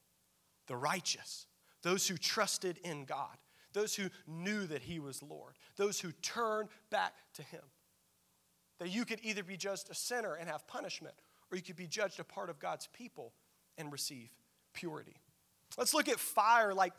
the 0.67 0.75
righteous, 0.75 1.45
those 1.83 2.07
who 2.07 2.17
trusted 2.17 2.79
in 2.83 3.05
God, 3.05 3.37
those 3.73 3.95
who 3.95 4.09
knew 4.25 4.65
that 4.67 4.81
he 4.81 4.99
was 4.99 5.21
Lord, 5.21 5.55
those 5.75 5.99
who 5.99 6.11
turned 6.21 6.69
back 6.89 7.13
to 7.35 7.43
him. 7.43 7.61
That 8.79 8.89
you 8.89 9.05
could 9.05 9.19
either 9.23 9.43
be 9.43 9.57
just 9.57 9.89
a 9.89 9.95
sinner 9.95 10.35
and 10.35 10.49
have 10.49 10.67
punishment, 10.67 11.15
or 11.51 11.57
you 11.57 11.63
could 11.63 11.75
be 11.75 11.87
judged 11.87 12.19
a 12.19 12.23
part 12.23 12.49
of 12.49 12.59
God's 12.59 12.87
people 12.87 13.33
and 13.77 13.91
receive 13.91 14.29
purity. 14.73 15.17
Let's 15.77 15.93
look 15.93 16.09
at 16.09 16.19
fire 16.19 16.73
like 16.73 16.93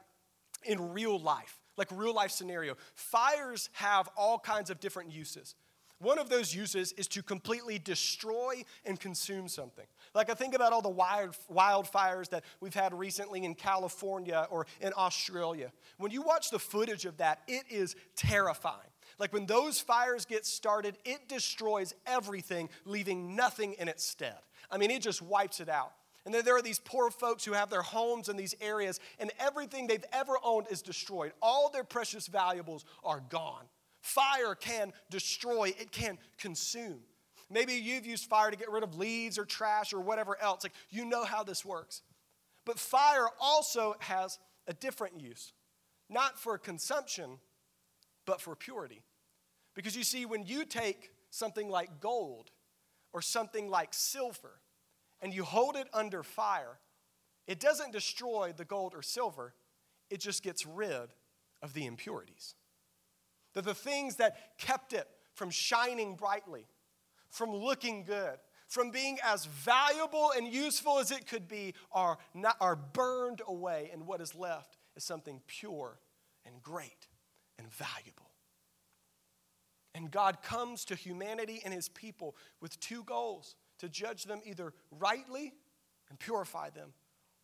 in 0.64 0.92
real 0.92 1.18
life, 1.18 1.56
like 1.78 1.88
real 1.92 2.14
life 2.14 2.30
scenario. 2.30 2.76
Fires 2.94 3.70
have 3.72 4.08
all 4.16 4.38
kinds 4.38 4.68
of 4.70 4.80
different 4.80 5.12
uses. 5.12 5.54
One 6.00 6.18
of 6.18 6.28
those 6.28 6.54
uses 6.54 6.92
is 6.92 7.08
to 7.08 7.22
completely 7.24 7.78
destroy 7.78 8.62
and 8.84 9.00
consume 9.00 9.48
something. 9.48 9.86
Like 10.14 10.30
I 10.30 10.34
think 10.34 10.54
about 10.54 10.72
all 10.72 10.82
the 10.82 10.88
wild, 10.88 11.36
wildfires 11.52 12.28
that 12.28 12.44
we've 12.60 12.74
had 12.74 12.94
recently 12.94 13.44
in 13.44 13.54
California 13.54 14.46
or 14.48 14.66
in 14.80 14.92
Australia. 14.96 15.72
When 15.96 16.12
you 16.12 16.22
watch 16.22 16.50
the 16.50 16.58
footage 16.58 17.04
of 17.04 17.16
that, 17.16 17.40
it 17.48 17.64
is 17.68 17.96
terrifying. 18.14 18.90
Like 19.18 19.32
when 19.32 19.46
those 19.46 19.80
fires 19.80 20.24
get 20.24 20.46
started, 20.46 20.96
it 21.04 21.28
destroys 21.28 21.94
everything, 22.06 22.68
leaving 22.84 23.34
nothing 23.34 23.72
in 23.74 23.88
its 23.88 24.04
stead. 24.04 24.38
I 24.70 24.78
mean, 24.78 24.92
it 24.92 25.02
just 25.02 25.20
wipes 25.20 25.58
it 25.58 25.68
out. 25.68 25.92
And 26.28 26.34
then 26.34 26.44
there 26.44 26.58
are 26.58 26.62
these 26.62 26.78
poor 26.78 27.10
folks 27.10 27.42
who 27.46 27.54
have 27.54 27.70
their 27.70 27.80
homes 27.80 28.28
in 28.28 28.36
these 28.36 28.54
areas, 28.60 29.00
and 29.18 29.32
everything 29.40 29.86
they've 29.86 30.04
ever 30.12 30.34
owned 30.44 30.66
is 30.70 30.82
destroyed. 30.82 31.32
All 31.40 31.70
their 31.70 31.84
precious 31.84 32.26
valuables 32.26 32.84
are 33.02 33.22
gone. 33.30 33.64
Fire 34.02 34.54
can 34.54 34.92
destroy, 35.08 35.72
it 35.80 35.90
can 35.90 36.18
consume. 36.36 37.00
Maybe 37.48 37.72
you've 37.72 38.04
used 38.04 38.26
fire 38.26 38.50
to 38.50 38.58
get 38.58 38.70
rid 38.70 38.82
of 38.82 38.98
leaves 38.98 39.38
or 39.38 39.46
trash 39.46 39.94
or 39.94 40.00
whatever 40.00 40.36
else. 40.38 40.64
Like, 40.64 40.74
you 40.90 41.06
know 41.06 41.24
how 41.24 41.44
this 41.44 41.64
works. 41.64 42.02
But 42.66 42.78
fire 42.78 43.28
also 43.40 43.96
has 44.00 44.38
a 44.66 44.74
different 44.74 45.22
use, 45.22 45.54
not 46.10 46.38
for 46.38 46.58
consumption, 46.58 47.38
but 48.26 48.42
for 48.42 48.54
purity. 48.54 49.00
Because 49.74 49.96
you 49.96 50.04
see, 50.04 50.26
when 50.26 50.44
you 50.44 50.66
take 50.66 51.10
something 51.30 51.70
like 51.70 52.00
gold 52.00 52.50
or 53.14 53.22
something 53.22 53.70
like 53.70 53.94
silver 53.94 54.60
and 55.20 55.32
you 55.34 55.44
hold 55.44 55.76
it 55.76 55.88
under 55.92 56.22
fire, 56.22 56.78
it 57.46 57.60
doesn't 57.60 57.92
destroy 57.92 58.52
the 58.56 58.64
gold 58.64 58.94
or 58.94 59.02
silver, 59.02 59.54
it 60.10 60.20
just 60.20 60.42
gets 60.42 60.66
rid 60.66 61.10
of 61.62 61.72
the 61.72 61.86
impurities. 61.86 62.54
That 63.54 63.64
the 63.64 63.74
things 63.74 64.16
that 64.16 64.58
kept 64.58 64.92
it 64.92 65.08
from 65.34 65.50
shining 65.50 66.14
brightly, 66.14 66.66
from 67.30 67.54
looking 67.54 68.04
good, 68.04 68.38
from 68.68 68.90
being 68.90 69.18
as 69.24 69.46
valuable 69.46 70.32
and 70.36 70.46
useful 70.46 70.98
as 70.98 71.10
it 71.10 71.26
could 71.26 71.48
be, 71.48 71.74
are, 71.90 72.18
not, 72.34 72.56
are 72.60 72.76
burned 72.76 73.40
away, 73.46 73.90
and 73.92 74.06
what 74.06 74.20
is 74.20 74.34
left 74.34 74.76
is 74.94 75.04
something 75.04 75.40
pure 75.46 75.98
and 76.44 76.62
great 76.62 77.08
and 77.58 77.72
valuable. 77.72 78.30
And 79.94 80.10
God 80.10 80.42
comes 80.42 80.84
to 80.86 80.94
humanity 80.94 81.60
and 81.64 81.72
his 81.72 81.88
people 81.88 82.36
with 82.60 82.78
two 82.78 83.02
goals 83.04 83.56
to 83.78 83.88
judge 83.88 84.24
them 84.24 84.40
either 84.44 84.72
rightly 84.90 85.54
and 86.10 86.18
purify 86.18 86.70
them 86.70 86.92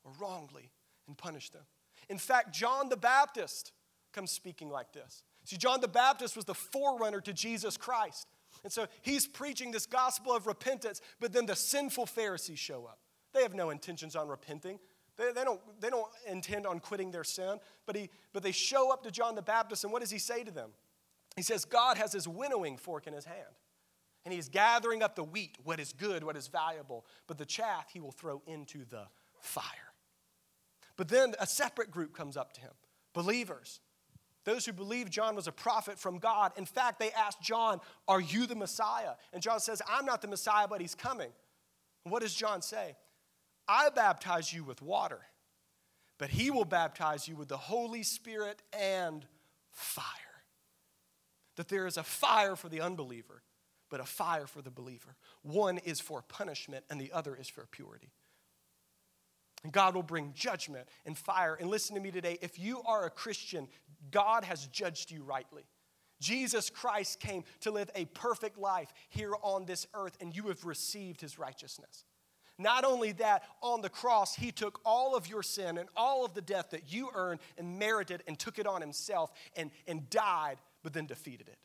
or 0.05 0.13
wrongly 0.21 0.71
and 1.07 1.17
punish 1.17 1.51
them. 1.51 1.63
In 2.09 2.19
fact, 2.19 2.55
John 2.55 2.89
the 2.89 2.97
Baptist 2.97 3.73
comes 4.13 4.31
speaking 4.31 4.71
like 4.71 4.93
this. 4.93 5.23
See, 5.45 5.57
John 5.57 5.81
the 5.81 5.89
Baptist 5.89 6.37
was 6.37 6.45
the 6.45 6.55
forerunner 6.55 7.21
to 7.21 7.33
Jesus 7.33 7.77
Christ. 7.77 8.27
And 8.63 8.73
so 8.73 8.87
he's 9.03 9.27
preaching 9.27 9.73
this 9.73 9.87
gospel 9.87 10.33
of 10.33 10.47
repentance, 10.47 11.01
but 11.21 11.33
then 11.33 11.47
the 11.47 11.57
sinful 11.57 12.07
Pharisees 12.07 12.59
show 12.59 12.87
up. 12.87 12.99
They 13.33 13.43
have 13.43 13.55
no 13.55 13.71
intentions 13.71 14.17
on 14.17 14.29
repenting. 14.29 14.79
They, 15.17 15.33
they, 15.33 15.45
don't, 15.45 15.61
they 15.81 15.91
don't 15.91 16.11
intend 16.27 16.67
on 16.67 16.81
quitting 16.81 17.11
their 17.11 17.25
sin, 17.25 17.59
but, 17.87 17.97
he, 17.97 18.11
but 18.33 18.43
they 18.43 18.53
show 18.53 18.93
up 18.93 19.03
to 19.05 19.11
John 19.11 19.35
the 19.35 19.43
Baptist, 19.43 19.85
and 19.85 19.93
what 19.93 20.01
does 20.01 20.11
he 20.11 20.19
say 20.19 20.45
to 20.45 20.51
them? 20.51 20.71
He 21.37 21.43
says, 21.43 21.65
God 21.65 21.97
has 21.99 22.13
his 22.13 22.29
winnowing 22.29 22.77
fork 22.77 23.07
in 23.07 23.13
his 23.13 23.25
hand, 23.25 23.59
and 24.25 24.33
he's 24.33 24.49
gathering 24.49 25.03
up 25.03 25.17
the 25.17 25.25
wheat, 25.25 25.57
what 25.65 25.81
is 25.81 25.93
good, 25.93 26.25
what 26.25 26.37
is 26.37 26.49
valuable, 26.49 27.05
but 27.27 27.39
the 27.39 27.45
chaff 27.45 27.91
he 27.93 28.01
will 28.01 28.13
throw 28.13 28.43
into 28.47 28.85
the 28.85 29.07
fire. 29.41 29.93
But 30.97 31.09
then 31.09 31.35
a 31.39 31.47
separate 31.47 31.91
group 31.91 32.17
comes 32.17 32.37
up 32.37 32.53
to 32.55 32.61
him 32.61 32.73
believers 33.13 33.81
those 34.45 34.67
who 34.67 34.73
believe 34.73 35.11
John 35.11 35.35
was 35.35 35.47
a 35.47 35.53
prophet 35.53 35.99
from 35.99 36.19
God. 36.19 36.53
In 36.57 36.67
fact, 36.67 37.01
they 37.01 37.11
asked 37.13 37.41
John, 37.41 37.81
Are 38.07 38.21
you 38.21 38.47
the 38.47 38.55
Messiah? 38.55 39.15
And 39.33 39.43
John 39.43 39.59
says, 39.61 39.81
I'm 39.89 40.05
not 40.05 40.23
the 40.23 40.29
Messiah, 40.29 40.69
but 40.69 40.81
he's 40.81 40.95
coming. 40.95 41.31
And 42.05 42.13
what 42.13 42.23
does 42.23 42.35
John 42.35 42.61
say? 42.61 42.97
I 43.67 43.89
baptize 43.89 44.53
you 44.53 44.63
with 44.63 44.83
water, 44.83 45.21
but 46.19 46.29
he 46.29 46.51
will 46.51 46.67
baptize 46.67 47.27
you 47.27 47.37
with 47.37 47.49
the 47.49 47.57
Holy 47.57 48.03
Spirit 48.03 48.63
and 48.79 49.25
fire. 49.71 50.05
That 51.57 51.69
there 51.69 51.87
is 51.87 51.97
a 51.97 52.03
fire 52.03 52.57
for 52.57 52.69
the 52.69 52.83
unbeliever, 52.83 53.43
but 53.95 54.01
a 54.01 54.05
fire 54.05 54.49
for 54.49 54.61
the 54.61 54.73
believer. 54.73 55.15
One 55.43 55.79
is 55.79 56.01
for 56.01 56.21
punishment, 56.21 56.85
and 56.91 57.01
the 57.01 57.13
other 57.13 57.37
is 57.37 57.49
for 57.49 57.65
purity. 57.71 58.11
And 59.63 59.73
God 59.73 59.95
will 59.95 60.03
bring 60.03 60.33
judgment 60.35 60.89
and 61.07 61.17
fire. 61.17 61.55
And 61.55 61.71
listen 61.71 61.95
to 61.95 62.03
me 62.03 62.11
today 62.11 62.37
if 62.43 62.59
you 62.59 62.83
are 62.89 63.07
a 63.07 63.11
Christian, 63.11 63.69
God 64.11 64.43
has 64.43 64.67
judged 64.67 65.13
you 65.13 65.23
rightly. 65.23 65.63
Jesus 66.19 66.71
Christ 66.71 67.21
came 67.21 67.45
to 67.61 67.71
live 67.71 67.89
a 67.95 68.07
perfect 68.07 68.59
life 68.59 68.93
here 69.11 69.35
on 69.43 69.65
this 69.65 69.87
earth, 69.95 70.17
and 70.21 70.35
you 70.35 70.49
have 70.49 70.65
received 70.65 71.21
his 71.21 71.39
righteousness. 71.39 72.05
Not 72.59 72.85
only 72.85 73.13
that, 73.13 73.45
on 73.63 73.81
the 73.81 73.89
cross, 73.89 74.35
he 74.35 74.51
took 74.51 74.81
all 74.85 75.15
of 75.15 75.29
your 75.29 75.45
sin 75.45 75.79
and 75.79 75.89
all 75.97 76.25
of 76.25 76.35
the 76.35 76.43
death 76.43 76.71
that 76.71 76.93
you 76.93 77.11
earned 77.15 77.39
and 77.57 77.79
merited 77.79 78.25
and 78.27 78.37
took 78.41 78.59
it 78.59 78.67
on 78.67 78.81
himself 78.81 79.31
and, 79.55 79.71
and 79.87 80.11
died, 80.11 80.57
but 80.83 80.93
then 80.93 81.07
defeated 81.07 81.47
it. 81.47 81.59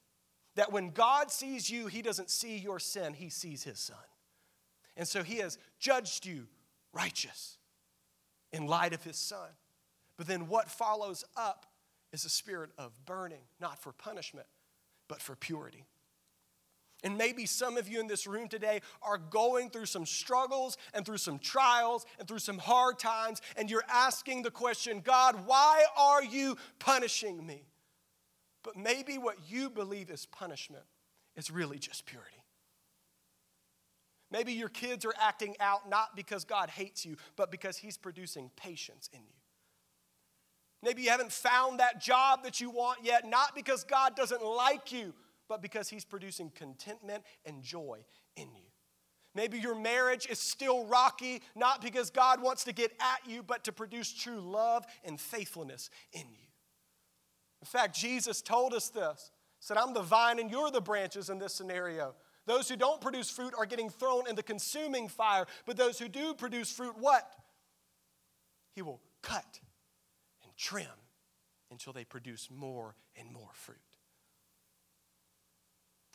That 0.60 0.74
when 0.74 0.90
God 0.90 1.32
sees 1.32 1.70
you, 1.70 1.88
he 1.88 2.02
doesn't 2.02 2.30
see 2.30 2.58
your 2.58 2.80
sin, 2.80 3.14
he 3.14 3.30
sees 3.30 3.64
his 3.64 3.80
son. 3.80 3.96
And 4.98 5.08
so 5.08 5.24
he 5.24 5.38
has 5.38 5.58
judged 5.80 6.26
you 6.26 6.48
righteous 6.92 7.58
in 8.52 8.68
light 8.68 8.92
of 8.92 9.02
his 9.02 9.16
son. 9.16 9.48
But 10.18 10.28
then 10.28 10.50
what 10.50 10.70
follows 10.70 11.24
up 11.38 11.66
is 12.12 12.26
a 12.26 12.30
spirit 12.30 12.72
of 12.78 12.92
burning, 13.06 13.40
not 13.62 13.82
for 13.82 13.94
punishment, 13.94 14.48
but 15.08 15.22
for 15.22 15.34
purity. 15.34 15.86
And 17.06 17.18
maybe 17.18 17.46
some 17.46 17.78
of 17.78 17.88
you 17.88 18.02
in 18.02 18.08
this 18.08 18.28
room 18.28 18.50
today 18.50 18.82
are 19.02 19.18
going 19.18 19.70
through 19.70 19.86
some 19.86 20.06
struggles 20.06 20.76
and 20.94 21.06
through 21.06 21.20
some 21.20 21.40
trials 21.40 22.06
and 22.20 22.28
through 22.28 22.40
some 22.40 22.58
hard 22.58 23.00
times, 23.00 23.42
and 23.56 23.72
you're 23.72 23.86
asking 23.88 24.42
the 24.42 24.52
question, 24.52 25.00
God, 25.00 25.46
why 25.46 25.86
are 25.96 26.22
you 26.22 26.58
punishing 26.80 27.48
me? 27.48 27.69
But 28.64 28.76
maybe 28.76 29.18
what 29.18 29.38
you 29.48 29.70
believe 29.70 30.10
is 30.10 30.26
punishment 30.26 30.84
is 31.36 31.50
really 31.50 31.80
just 31.80 32.06
purity. 32.06 32.44
Maybe 34.32 34.54
your 34.54 34.70
kids 34.70 35.06
are 35.06 35.14
acting 35.20 35.56
out 35.60 35.90
not 35.90 36.16
because 36.16 36.44
God 36.44 36.70
hates 36.70 37.06
you, 37.06 37.16
but 37.36 37.50
because 37.50 37.78
He's 37.78 37.98
producing 37.98 38.52
patience 38.56 39.10
in 39.12 39.22
you. 39.22 39.34
Maybe 40.84 41.02
you 41.02 41.10
haven't 41.10 41.32
found 41.32 41.80
that 41.80 42.00
job 42.00 42.44
that 42.44 42.62
you 42.62 42.70
want 42.70 43.00
yet, 43.04 43.28
not 43.28 43.56
because 43.56 43.84
God 43.84 44.16
doesn't 44.16 44.44
like 44.44 44.92
you, 44.92 45.14
but 45.48 45.62
because 45.62 45.90
He's 45.90 46.06
producing 46.06 46.52
contentment 46.54 47.24
and 47.46 47.64
joy 47.64 48.06
in 48.36 48.54
you. 48.54 48.70
Maybe 49.36 49.60
your 49.60 49.76
marriage 49.76 50.28
is 50.30 50.40
still 50.40 50.86
rocky, 50.86 51.42
not 51.56 51.82
because 51.82 52.10
God 52.10 52.42
wants 52.42 52.64
to 52.66 52.74
get 52.74 52.92
at 53.00 53.30
you, 53.30 53.44
but 53.44 53.64
to 53.66 53.72
produce 53.72 54.12
true 54.14 54.40
love 54.40 54.86
and 55.04 55.20
faithfulness 55.20 55.90
in 56.14 56.26
you. 56.32 56.49
In 57.62 57.66
fact, 57.66 57.96
Jesus 57.96 58.42
told 58.42 58.74
us 58.74 58.90
this 58.90 59.32
said, 59.60 59.78
I'm 59.78 59.94
the 59.94 60.02
vine 60.02 60.40
and 60.40 60.50
you're 60.50 60.72
the 60.72 60.82
branches 60.82 61.30
in 61.30 61.38
this 61.38 61.54
scenario. 61.54 62.16
Those 62.46 62.70
who 62.70 62.76
don't 62.76 63.02
produce 63.02 63.30
fruit 63.30 63.54
are 63.58 63.66
getting 63.66 63.90
thrown 63.90 64.28
in 64.28 64.36
the 64.36 64.44
consuming 64.44 65.08
fire, 65.08 65.46
but 65.66 65.78
those 65.78 66.00
who 66.00 66.08
do 66.08 66.34
produce 66.34 66.72
fruit, 66.72 66.96
what? 66.98 67.30
He 68.74 68.82
will 68.82 69.02
cut 69.22 69.60
and 70.44 70.52
trim 70.58 70.86
until 71.70 71.94
they 71.94 72.06
produce 72.06 72.50
more 72.50 72.96
and 73.18 73.32
more 73.32 73.50
fruit. 73.54 73.78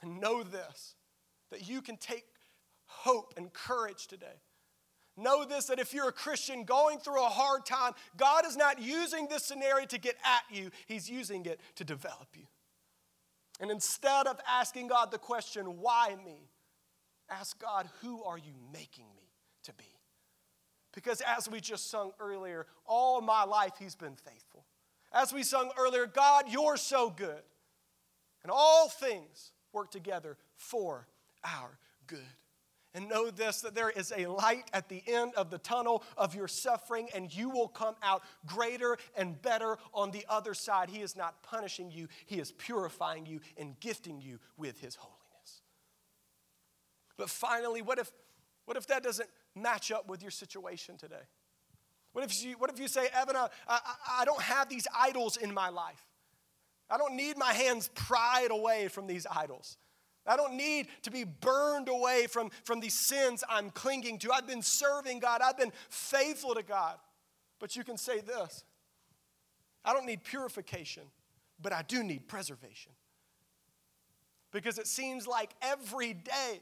And 0.02 0.20
know 0.20 0.42
this 0.42 0.96
that 1.50 1.68
you 1.68 1.82
can 1.82 1.96
take 1.96 2.24
hope 2.86 3.34
and 3.36 3.52
courage 3.52 4.06
today. 4.06 4.40
Know 5.16 5.44
this 5.44 5.66
that 5.66 5.78
if 5.78 5.94
you're 5.94 6.08
a 6.08 6.12
Christian 6.12 6.64
going 6.64 6.98
through 6.98 7.22
a 7.24 7.28
hard 7.28 7.64
time, 7.64 7.92
God 8.16 8.44
is 8.46 8.56
not 8.56 8.80
using 8.80 9.28
this 9.28 9.44
scenario 9.44 9.86
to 9.86 9.98
get 9.98 10.16
at 10.24 10.42
you, 10.50 10.70
He's 10.86 11.08
using 11.08 11.46
it 11.46 11.60
to 11.76 11.84
develop 11.84 12.28
you. 12.34 12.46
And 13.60 13.70
instead 13.70 14.26
of 14.26 14.40
asking 14.48 14.88
God 14.88 15.12
the 15.12 15.18
question, 15.18 15.78
why 15.78 16.16
me? 16.24 16.48
Ask 17.30 17.60
God, 17.60 17.88
who 18.02 18.24
are 18.24 18.36
you 18.36 18.52
making 18.72 19.06
me 19.16 19.30
to 19.64 19.72
be? 19.74 19.84
Because 20.92 21.22
as 21.26 21.48
we 21.48 21.60
just 21.60 21.90
sung 21.90 22.12
earlier, 22.20 22.66
all 22.84 23.20
my 23.20 23.44
life 23.44 23.72
He's 23.78 23.94
been 23.94 24.16
faithful. 24.16 24.64
As 25.12 25.32
we 25.32 25.44
sung 25.44 25.70
earlier, 25.78 26.06
God, 26.06 26.46
you're 26.48 26.76
so 26.76 27.08
good. 27.08 27.42
And 28.42 28.50
all 28.52 28.88
things 28.88 29.52
work 29.72 29.90
together 29.90 30.36
for 30.56 31.06
our 31.44 31.78
good. 32.06 32.18
And 32.94 33.08
know 33.08 33.28
this 33.30 33.60
that 33.62 33.74
there 33.74 33.90
is 33.90 34.12
a 34.16 34.26
light 34.26 34.70
at 34.72 34.88
the 34.88 35.02
end 35.06 35.32
of 35.36 35.50
the 35.50 35.58
tunnel 35.58 36.04
of 36.16 36.34
your 36.34 36.46
suffering, 36.46 37.08
and 37.12 37.34
you 37.34 37.50
will 37.50 37.66
come 37.66 37.96
out 38.02 38.22
greater 38.46 38.96
and 39.16 39.40
better 39.42 39.78
on 39.92 40.12
the 40.12 40.24
other 40.28 40.54
side. 40.54 40.88
He 40.88 41.00
is 41.00 41.16
not 41.16 41.42
punishing 41.42 41.90
you, 41.90 42.08
He 42.26 42.38
is 42.38 42.52
purifying 42.52 43.26
you 43.26 43.40
and 43.56 43.78
gifting 43.80 44.20
you 44.20 44.38
with 44.56 44.80
His 44.80 44.94
holiness. 44.94 45.62
But 47.16 47.30
finally, 47.30 47.82
what 47.82 47.98
if, 47.98 48.12
what 48.64 48.76
if 48.76 48.86
that 48.86 49.02
doesn't 49.02 49.28
match 49.56 49.90
up 49.90 50.08
with 50.08 50.22
your 50.22 50.30
situation 50.30 50.96
today? 50.96 51.26
What 52.12 52.24
if 52.24 52.44
you, 52.44 52.54
what 52.58 52.70
if 52.70 52.78
you 52.78 52.86
say, 52.86 53.08
Evan, 53.12 53.34
I, 53.34 53.48
I, 53.68 53.80
I 54.20 54.24
don't 54.24 54.40
have 54.40 54.68
these 54.68 54.86
idols 54.96 55.36
in 55.36 55.52
my 55.52 55.68
life? 55.68 56.06
I 56.88 56.96
don't 56.96 57.16
need 57.16 57.36
my 57.36 57.52
hands 57.52 57.90
pried 57.94 58.52
away 58.52 58.86
from 58.86 59.08
these 59.08 59.26
idols. 59.28 59.78
I 60.26 60.36
don't 60.36 60.54
need 60.54 60.88
to 61.02 61.10
be 61.10 61.24
burned 61.24 61.88
away 61.88 62.26
from, 62.28 62.50
from 62.64 62.80
these 62.80 62.94
sins 62.94 63.44
I'm 63.48 63.70
clinging 63.70 64.18
to. 64.20 64.32
I've 64.32 64.46
been 64.46 64.62
serving 64.62 65.18
God, 65.18 65.40
I've 65.42 65.58
been 65.58 65.72
faithful 65.88 66.54
to 66.54 66.62
God. 66.62 66.96
But 67.60 67.76
you 67.76 67.84
can 67.84 67.96
say 67.96 68.20
this 68.20 68.64
I 69.84 69.92
don't 69.92 70.06
need 70.06 70.24
purification, 70.24 71.04
but 71.60 71.72
I 71.72 71.82
do 71.82 72.02
need 72.02 72.26
preservation. 72.26 72.92
because 74.52 74.78
it 74.78 74.86
seems 74.86 75.26
like 75.26 75.50
every 75.60 76.14
day 76.14 76.60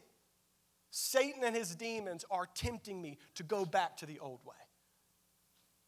Satan 0.91 1.45
and 1.45 1.55
his 1.55 1.75
demons 1.75 2.25
are 2.31 2.47
tempting 2.55 3.01
me 3.01 3.19
to 3.35 3.43
go 3.43 3.65
back 3.65 3.97
to 3.99 4.07
the 4.07 4.19
old 4.19 4.41
way. 4.45 4.55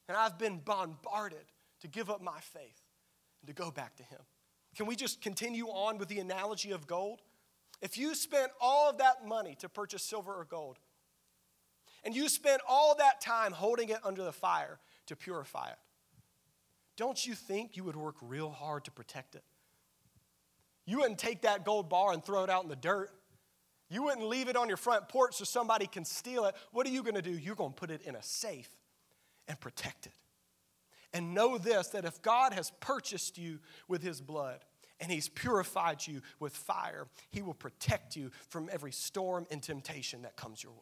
And 0.09 0.17
I've 0.17 0.39
been 0.39 0.59
bombarded 0.59 1.45
to 1.81 1.89
give 1.89 2.11
up 2.11 2.23
my 2.23 2.39
faith 2.41 2.83
and 3.43 3.49
to 3.49 3.55
go 3.55 3.71
back 3.71 3.97
to 3.97 4.03
him. 4.03 4.21
Can 4.77 4.87
we 4.87 4.97
just 4.97 5.21
continue 5.21 5.67
on 5.67 5.99
with 5.99 6.09
the 6.09 6.21
analogy 6.21 6.73
of 6.73 6.87
gold? 6.87 7.21
If 7.81 7.99
you 7.99 8.15
spent 8.15 8.51
all 8.61 8.91
of 8.91 8.99
that 8.99 9.27
money 9.27 9.57
to 9.61 9.69
purchase 9.69 10.03
silver 10.03 10.33
or 10.33 10.45
gold, 10.45 10.79
and 12.05 12.15
you 12.15 12.29
spent 12.29 12.61
all 12.69 12.95
that 12.99 13.21
time 13.21 13.53
holding 13.53 13.89
it 13.89 13.99
under 14.05 14.23
the 14.23 14.33
fire 14.33 14.79
to 15.07 15.17
purify 15.17 15.69
it, 15.69 15.79
don't 16.97 17.27
you 17.27 17.35
think 17.35 17.77
you 17.77 17.85
would 17.85 17.97
work 17.97 18.17
real 18.21 18.51
hard 18.51 18.85
to 18.85 18.91
protect 18.91 19.35
it? 19.35 19.43
You 20.87 20.99
wouldn't 20.99 21.19
take 21.19 21.43
that 21.43 21.65
gold 21.65 21.89
bar 21.89 22.13
and 22.13 22.25
throw 22.25 22.45
it 22.45 22.51
out 22.51 22.63
in 22.63 22.69
the 22.69 22.77
dirt. 22.77 23.11
You 23.89 24.05
wouldn't 24.05 24.27
leave 24.27 24.49
it 24.49 24.57
on 24.57 24.69
your 24.69 24.77
front 24.77 25.09
porch 25.09 25.35
so 25.37 25.45
somebody 25.45 25.87
can 25.87 26.05
steal 26.05 26.45
it. 26.45 26.55
What 26.73 26.87
are 26.87 26.91
you 26.91 27.03
going 27.03 27.15
to 27.15 27.23
do? 27.23 27.31
You're 27.31 27.55
going 27.55 27.73
to 27.73 27.79
put 27.79 27.91
it 27.91 28.03
in 28.03 28.17
a 28.17 28.23
safe 28.23 28.69
and 29.49 29.59
protect 29.59 30.07
it. 30.07 30.13
And 31.13 31.35
know 31.35 31.59
this 31.59 31.89
that 31.89 32.05
if 32.05 32.21
God 32.23 32.53
has 32.53 32.73
purchased 32.81 33.39
you 33.39 33.61
with 33.89 34.03
his 34.03 34.21
blood 34.21 34.65
and 35.01 35.11
he's 35.11 35.29
purified 35.29 36.07
you 36.07 36.23
with 36.39 36.57
fire, 36.57 37.07
he 37.31 37.43
will 37.43 37.55
protect 37.55 38.17
you 38.17 38.31
from 38.49 38.69
every 38.73 38.93
storm 38.93 39.47
and 39.51 39.63
temptation 39.63 40.23
that 40.23 40.37
comes 40.37 40.63
your 40.63 40.73
way. 40.73 40.79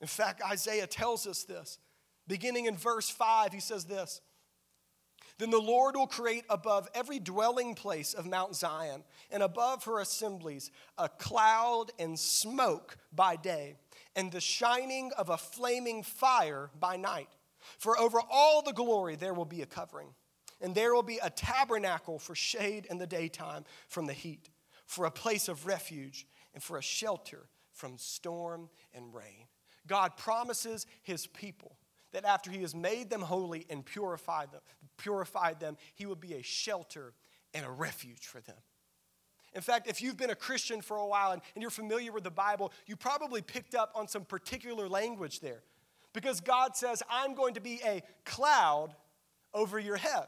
In 0.00 0.08
fact, 0.08 0.42
Isaiah 0.42 0.86
tells 0.86 1.26
us 1.26 1.44
this. 1.44 1.78
Beginning 2.28 2.66
in 2.66 2.76
verse 2.76 3.08
5, 3.08 3.52
he 3.52 3.60
says 3.60 3.84
this 3.84 4.20
then 5.38 5.50
the 5.50 5.58
Lord 5.58 5.96
will 5.96 6.06
create 6.06 6.44
above 6.48 6.88
every 6.94 7.18
dwelling 7.18 7.74
place 7.74 8.14
of 8.14 8.26
Mount 8.26 8.54
Zion 8.54 9.04
and 9.30 9.42
above 9.42 9.84
her 9.84 10.00
assemblies 10.00 10.70
a 10.96 11.08
cloud 11.08 11.92
and 11.98 12.18
smoke 12.18 12.96
by 13.12 13.36
day, 13.36 13.74
and 14.14 14.32
the 14.32 14.40
shining 14.40 15.12
of 15.18 15.28
a 15.28 15.36
flaming 15.36 16.02
fire 16.02 16.70
by 16.80 16.96
night. 16.96 17.28
For 17.78 17.98
over 17.98 18.18
all 18.30 18.62
the 18.62 18.72
glory 18.72 19.16
there 19.16 19.34
will 19.34 19.44
be 19.44 19.60
a 19.60 19.66
covering, 19.66 20.08
and 20.60 20.74
there 20.74 20.94
will 20.94 21.02
be 21.02 21.18
a 21.22 21.30
tabernacle 21.30 22.18
for 22.18 22.34
shade 22.34 22.86
in 22.90 22.98
the 22.98 23.06
daytime 23.06 23.64
from 23.88 24.06
the 24.06 24.12
heat, 24.12 24.50
for 24.86 25.04
a 25.04 25.10
place 25.10 25.48
of 25.48 25.66
refuge, 25.66 26.26
and 26.54 26.62
for 26.62 26.78
a 26.78 26.82
shelter 26.82 27.48
from 27.72 27.98
storm 27.98 28.68
and 28.94 29.14
rain. 29.14 29.46
God 29.86 30.16
promises 30.16 30.86
his 31.02 31.26
people 31.26 31.76
that 32.12 32.24
after 32.24 32.50
he 32.50 32.62
has 32.62 32.74
made 32.74 33.10
them 33.10 33.20
holy 33.20 33.66
and 33.68 33.84
purified 33.84 34.50
them, 34.50 34.62
purified 34.96 35.60
them, 35.60 35.76
he 35.94 36.06
will 36.06 36.16
be 36.16 36.34
a 36.34 36.42
shelter 36.42 37.12
and 37.52 37.64
a 37.66 37.70
refuge 37.70 38.26
for 38.26 38.40
them. 38.40 38.56
In 39.54 39.62
fact, 39.62 39.88
if 39.88 40.02
you've 40.02 40.16
been 40.16 40.30
a 40.30 40.34
Christian 40.34 40.82
for 40.82 40.98
a 40.98 41.06
while 41.06 41.32
and, 41.32 41.40
and 41.54 41.62
you're 41.62 41.70
familiar 41.70 42.12
with 42.12 42.24
the 42.24 42.30
Bible, 42.30 42.72
you 42.86 42.96
probably 42.96 43.40
picked 43.40 43.74
up 43.74 43.92
on 43.94 44.08
some 44.08 44.24
particular 44.24 44.88
language 44.88 45.40
there. 45.40 45.62
Because 46.12 46.40
God 46.40 46.76
says, 46.76 47.02
I'm 47.10 47.34
going 47.34 47.54
to 47.54 47.60
be 47.60 47.80
a 47.84 48.02
cloud 48.24 48.94
over 49.54 49.78
your 49.78 49.96
head. 49.96 50.26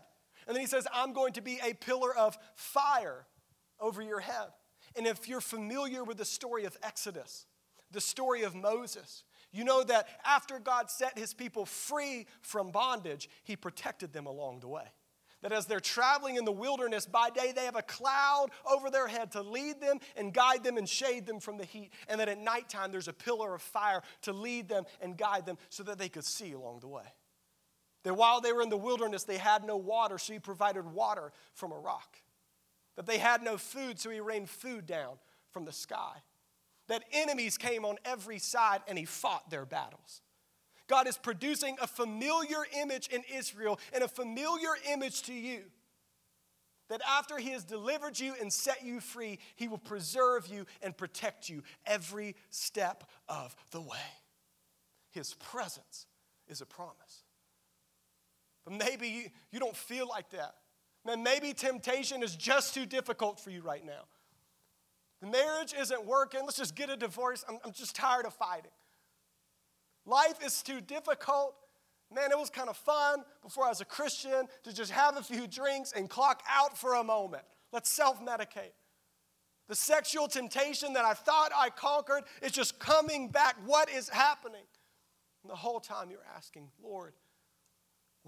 And 0.48 0.56
then 0.56 0.62
he 0.62 0.66
says, 0.66 0.86
I'm 0.92 1.12
going 1.12 1.34
to 1.34 1.42
be 1.42 1.60
a 1.62 1.74
pillar 1.74 2.16
of 2.16 2.36
fire 2.54 3.26
over 3.78 4.02
your 4.02 4.20
head. 4.20 4.48
And 4.96 5.06
if 5.06 5.28
you're 5.28 5.42
familiar 5.42 6.02
with 6.02 6.16
the 6.16 6.24
story 6.24 6.64
of 6.64 6.76
Exodus, 6.82 7.46
the 7.92 8.00
story 8.00 8.42
of 8.42 8.54
Moses, 8.54 9.24
you 9.52 9.62
know 9.62 9.84
that 9.84 10.08
after 10.24 10.58
God 10.58 10.90
set 10.90 11.18
his 11.18 11.34
people 11.34 11.66
free 11.66 12.26
from 12.40 12.70
bondage, 12.70 13.28
he 13.44 13.56
protected 13.56 14.12
them 14.12 14.26
along 14.26 14.60
the 14.60 14.68
way. 14.68 14.84
That 15.42 15.52
as 15.52 15.66
they're 15.66 15.80
traveling 15.80 16.36
in 16.36 16.44
the 16.44 16.52
wilderness 16.52 17.06
by 17.06 17.30
day, 17.30 17.52
they 17.54 17.66
have 17.66 17.76
a 17.76 17.82
cloud 17.82 18.48
over 18.68 18.90
their 18.90 19.06
head 19.06 19.30
to 19.32 19.42
lead 19.42 19.80
them 19.80 19.98
and 20.16 20.34
guide 20.34 20.64
them 20.64 20.76
and 20.76 20.88
shade 20.88 21.26
them 21.26 21.38
from 21.38 21.58
the 21.58 21.64
heat. 21.64 21.92
And 22.08 22.18
that 22.20 22.28
at 22.28 22.38
nighttime, 22.38 22.90
there's 22.90 23.06
a 23.06 23.12
pillar 23.12 23.54
of 23.54 23.62
fire 23.62 24.02
to 24.22 24.32
lead 24.32 24.68
them 24.68 24.84
and 25.00 25.16
guide 25.16 25.46
them 25.46 25.58
so 25.68 25.82
that 25.84 25.98
they 25.98 26.08
could 26.08 26.24
see 26.24 26.52
along 26.52 26.80
the 26.80 26.88
way. 26.88 27.04
That 28.04 28.14
while 28.14 28.40
they 28.40 28.52
were 28.52 28.62
in 28.62 28.68
the 28.68 28.76
wilderness, 28.76 29.24
they 29.24 29.38
had 29.38 29.64
no 29.64 29.76
water, 29.76 30.18
so 30.18 30.32
he 30.32 30.38
provided 30.38 30.86
water 30.92 31.32
from 31.54 31.72
a 31.72 31.78
rock. 31.78 32.16
That 32.96 33.06
they 33.06 33.18
had 33.18 33.42
no 33.42 33.58
food, 33.58 33.98
so 33.98 34.10
he 34.10 34.20
rained 34.20 34.48
food 34.48 34.86
down 34.86 35.16
from 35.50 35.64
the 35.64 35.72
sky 35.72 36.22
that 36.88 37.04
enemies 37.12 37.56
came 37.56 37.84
on 37.84 37.96
every 38.04 38.38
side 38.38 38.80
and 38.88 38.98
he 38.98 39.04
fought 39.04 39.48
their 39.50 39.64
battles. 39.64 40.22
God 40.88 41.06
is 41.06 41.18
producing 41.18 41.76
a 41.80 41.86
familiar 41.86 42.66
image 42.80 43.08
in 43.08 43.22
Israel 43.32 43.78
and 43.92 44.02
a 44.02 44.08
familiar 44.08 44.70
image 44.90 45.22
to 45.22 45.34
you. 45.34 45.64
That 46.88 47.02
after 47.06 47.36
he 47.36 47.50
has 47.50 47.64
delivered 47.64 48.18
you 48.18 48.34
and 48.40 48.50
set 48.50 48.82
you 48.82 49.00
free, 49.00 49.38
he 49.56 49.68
will 49.68 49.76
preserve 49.76 50.46
you 50.46 50.64
and 50.82 50.96
protect 50.96 51.50
you 51.50 51.62
every 51.86 52.34
step 52.48 53.04
of 53.28 53.54
the 53.72 53.82
way. 53.82 53.98
His 55.10 55.34
presence 55.34 56.06
is 56.48 56.62
a 56.62 56.66
promise. 56.66 57.24
Maybe 58.70 59.08
you, 59.08 59.24
you 59.52 59.60
don't 59.60 59.76
feel 59.76 60.08
like 60.08 60.30
that. 60.30 60.54
Man, 61.04 61.22
maybe 61.22 61.52
temptation 61.52 62.22
is 62.22 62.36
just 62.36 62.74
too 62.74 62.86
difficult 62.86 63.40
for 63.40 63.50
you 63.50 63.62
right 63.62 63.84
now. 63.84 64.04
The 65.20 65.28
marriage 65.28 65.74
isn't 65.78 66.06
working. 66.06 66.40
Let's 66.44 66.56
just 66.56 66.76
get 66.76 66.90
a 66.90 66.96
divorce. 66.96 67.44
I'm, 67.48 67.58
I'm 67.64 67.72
just 67.72 67.96
tired 67.96 68.26
of 68.26 68.34
fighting. 68.34 68.70
Life 70.06 70.44
is 70.44 70.62
too 70.62 70.80
difficult. 70.80 71.54
Man, 72.14 72.30
it 72.30 72.38
was 72.38 72.50
kind 72.50 72.68
of 72.68 72.76
fun 72.76 73.22
before 73.42 73.66
I 73.66 73.68
was 73.68 73.80
a 73.80 73.84
Christian 73.84 74.48
to 74.64 74.72
just 74.72 74.90
have 74.90 75.16
a 75.16 75.22
few 75.22 75.46
drinks 75.46 75.92
and 75.92 76.08
clock 76.08 76.42
out 76.48 76.78
for 76.78 76.94
a 76.94 77.04
moment. 77.04 77.44
Let's 77.72 77.90
self 77.90 78.24
medicate. 78.24 78.72
The 79.68 79.74
sexual 79.74 80.28
temptation 80.28 80.94
that 80.94 81.04
I 81.04 81.12
thought 81.12 81.50
I 81.54 81.68
conquered 81.68 82.24
is 82.40 82.52
just 82.52 82.78
coming 82.78 83.28
back. 83.28 83.56
What 83.66 83.90
is 83.90 84.08
happening? 84.08 84.64
And 85.42 85.50
the 85.50 85.56
whole 85.56 85.80
time 85.80 86.10
you're 86.10 86.24
asking, 86.34 86.70
Lord, 86.82 87.12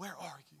where 0.01 0.15
are 0.19 0.39
you? 0.51 0.57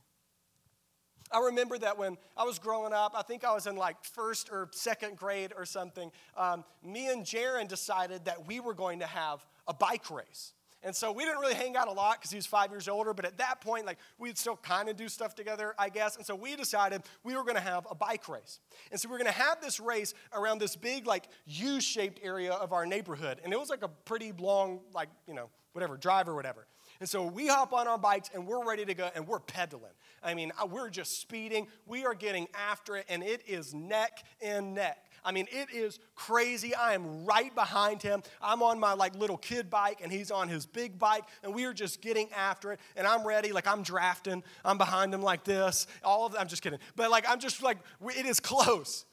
I 1.31 1.45
remember 1.45 1.75
that 1.79 1.97
when 1.97 2.17
I 2.37 2.43
was 2.43 2.59
growing 2.59 2.93
up, 2.93 3.15
I 3.17 3.23
think 3.23 3.43
I 3.43 3.51
was 3.55 3.65
in 3.65 3.75
like 3.75 4.03
first 4.03 4.51
or 4.51 4.69
second 4.71 5.17
grade 5.17 5.51
or 5.57 5.65
something, 5.65 6.11
um, 6.37 6.63
me 6.83 7.07
and 7.07 7.25
Jaron 7.25 7.67
decided 7.67 8.25
that 8.25 8.45
we 8.45 8.59
were 8.59 8.75
going 8.75 8.99
to 8.99 9.07
have 9.07 9.43
a 9.67 9.73
bike 9.73 10.11
race. 10.11 10.53
And 10.83 10.95
so 10.95 11.11
we 11.11 11.25
didn't 11.25 11.39
really 11.39 11.55
hang 11.55 11.75
out 11.75 11.87
a 11.87 11.91
lot 11.91 12.19
because 12.19 12.29
he 12.29 12.35
was 12.35 12.45
five 12.45 12.69
years 12.69 12.87
older, 12.87 13.15
but 13.15 13.25
at 13.25 13.39
that 13.39 13.61
point, 13.61 13.87
like 13.87 13.97
we'd 14.19 14.37
still 14.37 14.57
kind 14.57 14.89
of 14.89 14.95
do 14.95 15.09
stuff 15.09 15.33
together, 15.33 15.73
I 15.79 15.89
guess. 15.89 16.17
And 16.17 16.25
so 16.25 16.35
we 16.35 16.55
decided 16.55 17.01
we 17.23 17.35
were 17.35 17.43
going 17.43 17.55
to 17.55 17.61
have 17.61 17.87
a 17.89 17.95
bike 17.95 18.29
race. 18.29 18.59
And 18.91 18.99
so 18.99 19.09
we 19.09 19.13
were 19.13 19.17
going 19.17 19.33
to 19.33 19.39
have 19.39 19.59
this 19.59 19.79
race 19.79 20.13
around 20.33 20.59
this 20.59 20.75
big, 20.75 21.07
like 21.07 21.29
U 21.47 21.81
shaped 21.81 22.19
area 22.21 22.53
of 22.53 22.73
our 22.73 22.85
neighborhood. 22.85 23.41
And 23.43 23.51
it 23.51 23.59
was 23.59 23.71
like 23.71 23.81
a 23.81 23.87
pretty 23.87 24.33
long, 24.37 24.81
like, 24.93 25.09
you 25.27 25.33
know, 25.33 25.49
whatever, 25.73 25.97
drive 25.97 26.29
or 26.29 26.35
whatever. 26.35 26.67
And 27.01 27.09
so 27.09 27.25
we 27.25 27.47
hop 27.47 27.73
on 27.73 27.87
our 27.87 27.97
bikes 27.97 28.29
and 28.31 28.45
we're 28.45 28.63
ready 28.63 28.85
to 28.85 28.93
go 28.93 29.09
and 29.15 29.27
we're 29.27 29.39
pedaling. 29.39 29.91
I 30.21 30.35
mean, 30.35 30.51
uh, 30.61 30.67
we're 30.67 30.91
just 30.91 31.19
speeding. 31.19 31.67
We 31.87 32.05
are 32.05 32.13
getting 32.13 32.47
after 32.53 32.95
it 32.95 33.07
and 33.09 33.23
it 33.23 33.41
is 33.47 33.73
neck 33.73 34.23
and 34.39 34.75
neck. 34.75 35.09
I 35.25 35.31
mean, 35.31 35.47
it 35.51 35.73
is 35.73 35.97
crazy. 36.13 36.75
I 36.75 36.93
am 36.93 37.25
right 37.25 37.53
behind 37.55 38.03
him. 38.03 38.21
I'm 38.39 38.61
on 38.61 38.79
my 38.79 38.93
like 38.93 39.15
little 39.15 39.37
kid 39.37 39.67
bike 39.67 40.01
and 40.03 40.11
he's 40.11 40.29
on 40.29 40.47
his 40.47 40.67
big 40.67 40.99
bike 40.99 41.23
and 41.41 41.55
we 41.55 41.65
are 41.65 41.73
just 41.73 42.03
getting 42.03 42.31
after 42.33 42.71
it. 42.71 42.79
And 42.95 43.07
I'm 43.07 43.25
ready, 43.25 43.51
like 43.51 43.65
I'm 43.65 43.81
drafting. 43.81 44.43
I'm 44.63 44.77
behind 44.77 45.11
him 45.11 45.23
like 45.23 45.43
this. 45.43 45.87
All 46.03 46.27
of 46.27 46.35
I'm 46.37 46.47
just 46.47 46.61
kidding. 46.61 46.77
But 46.95 47.09
like 47.09 47.25
I'm 47.27 47.39
just 47.39 47.63
like 47.63 47.79
it 48.15 48.27
is 48.27 48.39
close. 48.39 49.05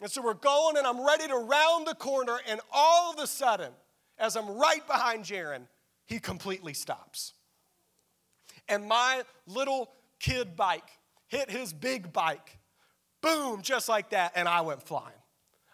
And 0.00 0.10
so 0.10 0.22
we're 0.22 0.32
going 0.32 0.78
and 0.78 0.86
I'm 0.86 1.06
ready 1.06 1.28
to 1.28 1.36
round 1.36 1.86
the 1.86 1.94
corner 1.96 2.38
and 2.48 2.62
all 2.72 3.12
of 3.12 3.18
a 3.18 3.26
sudden, 3.26 3.72
as 4.18 4.36
I'm 4.36 4.56
right 4.56 4.86
behind 4.86 5.24
Jaron, 5.24 5.66
he 6.10 6.18
completely 6.18 6.74
stops. 6.74 7.34
And 8.68 8.84
my 8.86 9.22
little 9.46 9.92
kid 10.18 10.56
bike 10.56 10.90
hit 11.28 11.48
his 11.48 11.72
big 11.72 12.12
bike. 12.12 12.58
Boom, 13.22 13.62
just 13.62 13.88
like 13.88 14.10
that, 14.10 14.32
and 14.34 14.48
I 14.48 14.62
went 14.62 14.82
flying. 14.82 15.14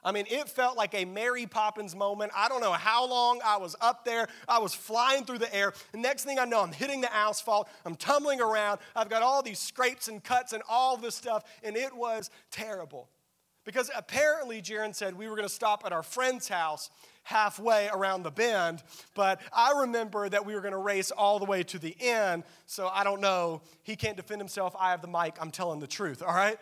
I 0.04 0.12
mean, 0.12 0.26
it 0.30 0.50
felt 0.50 0.76
like 0.76 0.94
a 0.94 1.06
Mary 1.06 1.46
Poppins 1.46 1.96
moment. 1.96 2.32
I 2.36 2.48
don't 2.48 2.60
know 2.60 2.72
how 2.72 3.08
long 3.08 3.40
I 3.44 3.56
was 3.56 3.74
up 3.80 4.04
there. 4.04 4.28
I 4.46 4.58
was 4.58 4.74
flying 4.74 5.24
through 5.24 5.38
the 5.38 5.52
air. 5.54 5.72
The 5.92 5.98
next 5.98 6.24
thing 6.24 6.38
I 6.38 6.44
know, 6.44 6.62
I'm 6.62 6.70
hitting 6.70 7.00
the 7.00 7.12
asphalt. 7.12 7.68
I'm 7.86 7.96
tumbling 7.96 8.42
around. 8.42 8.80
I've 8.94 9.08
got 9.08 9.22
all 9.22 9.42
these 9.42 9.58
scrapes 9.58 10.06
and 10.06 10.22
cuts 10.22 10.52
and 10.52 10.62
all 10.68 10.98
this 10.98 11.14
stuff, 11.14 11.44
and 11.62 11.76
it 11.76 11.96
was 11.96 12.30
terrible. 12.50 13.08
Because 13.64 13.90
apparently, 13.96 14.60
Jaron 14.60 14.94
said 14.94 15.16
we 15.16 15.28
were 15.28 15.34
going 15.34 15.48
to 15.48 15.54
stop 15.54 15.82
at 15.86 15.92
our 15.92 16.02
friend's 16.04 16.46
house 16.46 16.90
halfway 17.26 17.88
around 17.92 18.22
the 18.22 18.30
bend, 18.30 18.84
but 19.16 19.40
I 19.52 19.80
remember 19.80 20.28
that 20.28 20.46
we 20.46 20.54
were 20.54 20.60
going 20.60 20.70
to 20.70 20.78
race 20.78 21.10
all 21.10 21.40
the 21.40 21.44
way 21.44 21.64
to 21.64 21.76
the 21.76 21.96
end, 22.00 22.44
so 22.66 22.86
I 22.86 23.02
don't 23.02 23.20
know. 23.20 23.62
He 23.82 23.96
can't 23.96 24.16
defend 24.16 24.40
himself. 24.40 24.76
I 24.78 24.92
have 24.92 25.02
the 25.02 25.08
mic. 25.08 25.36
I'm 25.40 25.50
telling 25.50 25.80
the 25.80 25.88
truth, 25.88 26.22
all 26.22 26.32
right? 26.32 26.56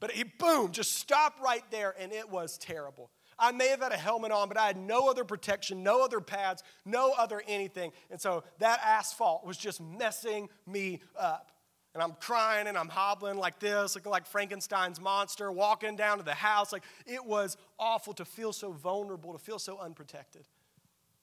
But 0.00 0.12
he, 0.12 0.24
boom, 0.24 0.72
just 0.72 0.96
stopped 0.96 1.42
right 1.42 1.62
there, 1.70 1.94
and 2.00 2.10
it 2.10 2.30
was 2.30 2.56
terrible. 2.56 3.10
I 3.38 3.52
may 3.52 3.68
have 3.68 3.82
had 3.82 3.92
a 3.92 3.98
helmet 3.98 4.32
on, 4.32 4.48
but 4.48 4.56
I 4.56 4.66
had 4.66 4.78
no 4.78 5.10
other 5.10 5.24
protection, 5.24 5.82
no 5.82 6.02
other 6.02 6.22
pads, 6.22 6.62
no 6.86 7.12
other 7.12 7.42
anything. 7.46 7.92
And 8.10 8.18
so 8.18 8.44
that 8.60 8.80
asphalt 8.82 9.44
was 9.44 9.58
just 9.58 9.78
messing 9.78 10.48
me 10.66 11.00
up. 11.20 11.51
And 11.94 12.02
I'm 12.02 12.12
crying 12.12 12.68
and 12.68 12.78
I'm 12.78 12.88
hobbling 12.88 13.36
like 13.36 13.58
this, 13.58 13.94
looking 13.94 14.10
like 14.10 14.26
Frankenstein's 14.26 15.00
monster, 15.00 15.52
walking 15.52 15.94
down 15.94 16.18
to 16.18 16.24
the 16.24 16.34
house. 16.34 16.72
Like 16.72 16.84
it 17.06 17.24
was 17.24 17.56
awful 17.78 18.14
to 18.14 18.24
feel 18.24 18.52
so 18.52 18.72
vulnerable, 18.72 19.32
to 19.32 19.38
feel 19.38 19.58
so 19.58 19.78
unprotected. 19.78 20.46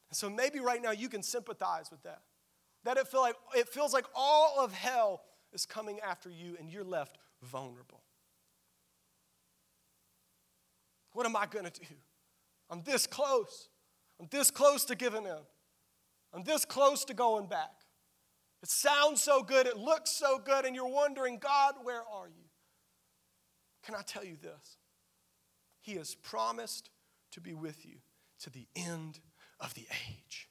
And 0.10 0.18
so 0.18 0.30
maybe 0.30 0.60
right 0.60 0.82
now 0.82 0.92
you 0.92 1.10
can 1.10 1.24
sympathize 1.24 1.90
with 1.90 2.04
that. 2.04 2.22
That 2.84 2.98
it, 2.98 3.08
feel 3.08 3.22
like, 3.22 3.36
it 3.56 3.68
feels 3.68 3.94
like 3.94 4.06
all 4.16 4.56
of 4.60 4.72
hell 4.74 5.22
is 5.54 5.66
coming 5.66 6.00
after 6.02 6.30
you 6.30 6.56
and 6.60 6.72
you're 6.72 6.84
left 6.84 7.18
vulnerable. 7.42 8.02
What 11.14 11.26
am 11.26 11.36
I 11.36 11.46
going 11.48 11.66
to 11.66 11.72
do? 11.72 11.88
I'm 12.70 12.84
this 12.84 13.08
close. 13.08 13.70
I'm 14.20 14.28
this 14.30 14.52
close 14.52 14.86
to 14.86 14.96
giving 14.96 15.26
in. 15.26 15.40
I'm 16.34 16.44
this 16.44 16.64
close 16.64 17.04
to 17.06 17.14
going 17.14 17.48
back. 17.48 17.72
It 18.62 18.70
sounds 18.70 19.24
so 19.24 19.42
good, 19.42 19.68
it 19.68 19.78
looks 19.78 20.12
so 20.12 20.38
good, 20.38 20.66
and 20.66 20.76
you're 20.76 20.88
wondering, 20.88 21.38
God, 21.38 21.76
where 21.84 22.02
are 22.02 22.28
you? 22.28 22.44
Can 23.84 23.96
I 23.96 24.02
tell 24.02 24.24
you 24.24 24.36
this? 24.42 24.78
He 25.80 25.94
has 25.94 26.16
promised 26.16 26.90
to 27.32 27.42
be 27.42 27.54
with 27.54 27.86
you 27.86 27.96
to 28.42 28.50
the 28.50 28.68
end 28.76 29.20
of 29.60 29.74
the 29.74 29.88
age. 30.10 30.50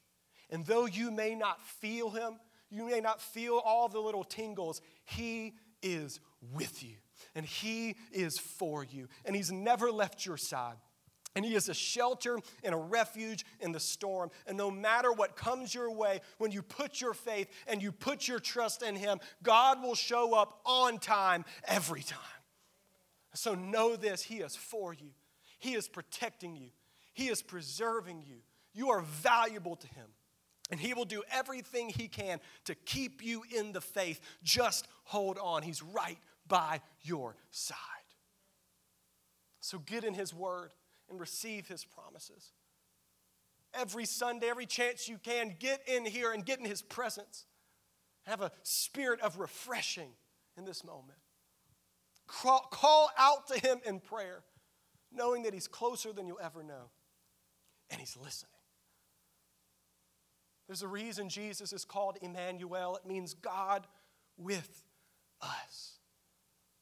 And 0.51 0.65
though 0.65 0.87
you 0.87 1.11
may 1.11 1.35
not 1.35 1.63
feel 1.63 2.11
him, 2.11 2.39
you 2.71 2.85
may 2.89 3.01
not 3.01 3.21
feel 3.21 3.61
all 3.65 3.89
the 3.89 4.01
little 4.01 4.25
tingles, 4.25 4.81
he 5.05 5.55
is 5.83 6.21
with 6.53 6.83
you 6.83 6.97
and 7.35 7.45
he 7.45 7.97
is 8.13 8.39
for 8.39 8.85
you. 8.85 9.09
And 9.25 9.35
he's 9.35 9.53
never 9.53 9.91
left 9.91 10.25
your 10.27 10.37
side. 10.37 10.77
And 11.35 11.45
he 11.45 11.55
is 11.55 11.69
a 11.69 11.75
shelter 11.75 12.39
and 12.65 12.75
a 12.75 12.79
refuge 12.79 13.45
in 13.61 13.71
the 13.71 13.81
storm. 13.81 14.31
And 14.47 14.57
no 14.57 14.71
matter 14.71 15.13
what 15.13 15.37
comes 15.37 15.73
your 15.75 15.91
way, 15.91 16.21
when 16.39 16.51
you 16.51 16.63
put 16.63 17.01
your 17.01 17.15
faith 17.15 17.49
and 17.67 17.81
you 17.83 17.93
put 17.93 18.27
your 18.27 18.41
trust 18.41 18.83
in 18.83 18.97
him, 18.97 19.21
God 19.43 19.83
will 19.83 19.95
show 19.95 20.35
up 20.35 20.61
on 20.65 20.99
time 20.99 21.45
every 21.65 22.03
time. 22.03 22.19
So 23.35 23.55
know 23.55 23.95
this 23.95 24.23
He 24.23 24.39
is 24.39 24.57
for 24.57 24.93
you, 24.93 25.11
He 25.59 25.75
is 25.75 25.89
protecting 25.89 26.57
you, 26.57 26.71
He 27.15 27.29
is 27.29 27.43
preserving 27.43 28.23
you. 28.27 28.39
You 28.75 28.91
are 28.91 29.01
valuable 29.01 29.77
to 29.77 29.87
Him. 29.87 30.07
And 30.71 30.79
he 30.79 30.93
will 30.93 31.07
do 31.07 31.23
everything 31.31 31.89
he 31.89 32.09
can 32.09 32.41
to 32.67 32.75
keep 32.75 33.25
you 33.25 33.43
in 33.57 33.73
the 33.73 33.81
faith. 33.81 34.21
Just 34.43 34.87
hold 35.05 35.39
on. 35.39 35.63
He's 35.63 35.83
right 35.83 36.19
by 36.47 36.83
your 37.01 37.37
side. 37.51 37.79
So 39.61 39.79
get 39.79 40.05
in 40.05 40.13
his 40.13 40.35
word 40.35 40.75
and 41.11 41.21
receive 41.21 41.67
his 41.69 41.85
promises. 41.85 42.53
Every 43.75 44.05
Sunday, 44.05 44.49
every 44.49 44.67
chance 44.67 45.09
you 45.09 45.19
can, 45.19 45.55
get 45.59 45.81
in 45.87 46.05
here 46.05 46.33
and 46.33 46.45
get 46.45 46.59
in 46.59 46.65
his 46.65 46.83
presence. 46.83 47.45
Have 48.27 48.41
a 48.41 48.51
spirit 48.63 49.21
of 49.21 49.39
refreshing 49.39 50.11
in 50.57 50.65
this 50.65 50.85
moment. 50.85 51.19
Call 52.27 53.11
out 53.19 53.49
to 53.49 53.59
him 53.59 53.81
in 53.87 54.01
prayer, 54.01 54.43
knowing 55.11 55.45
that 55.45 55.55
he's 55.55 55.67
closer 55.67 56.13
than 56.13 56.27
you'll 56.27 56.41
ever 56.43 56.63
know, 56.63 56.91
and 57.91 57.99
he's 58.01 58.17
listening. 58.17 58.53
There's 60.67 60.83
a 60.83 60.89
reason 60.89 61.31
Jesus 61.31 61.73
is 61.73 61.87
called 61.87 62.19
Emmanuel. 62.21 62.97
It 62.97 63.09
means 63.09 63.33
God 63.33 63.87
with 64.37 64.83
us. 65.41 65.99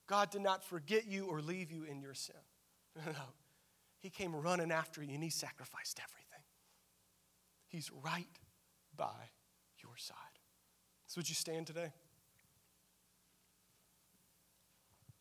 God 0.09 0.31
did 0.31 0.43
not 0.43 0.65
forget 0.65 1.07
you 1.07 1.27
or 1.27 1.41
leave 1.41 1.71
you 1.71 1.85
in 1.85 2.01
your 2.01 2.15
sin. 2.15 2.37
No, 3.05 3.12
no. 3.12 3.19
He 4.07 4.11
came 4.11 4.37
running 4.37 4.71
after 4.71 5.03
you 5.03 5.14
and 5.14 5.25
he 5.25 5.31
sacrificed 5.31 5.99
everything. 5.99 6.45
He's 7.66 7.90
right 8.05 8.38
by 8.97 9.33
your 9.83 9.97
side. 9.97 10.16
So, 11.09 11.19
would 11.19 11.29
you 11.29 11.35
stand 11.35 11.66
today? 11.66 11.90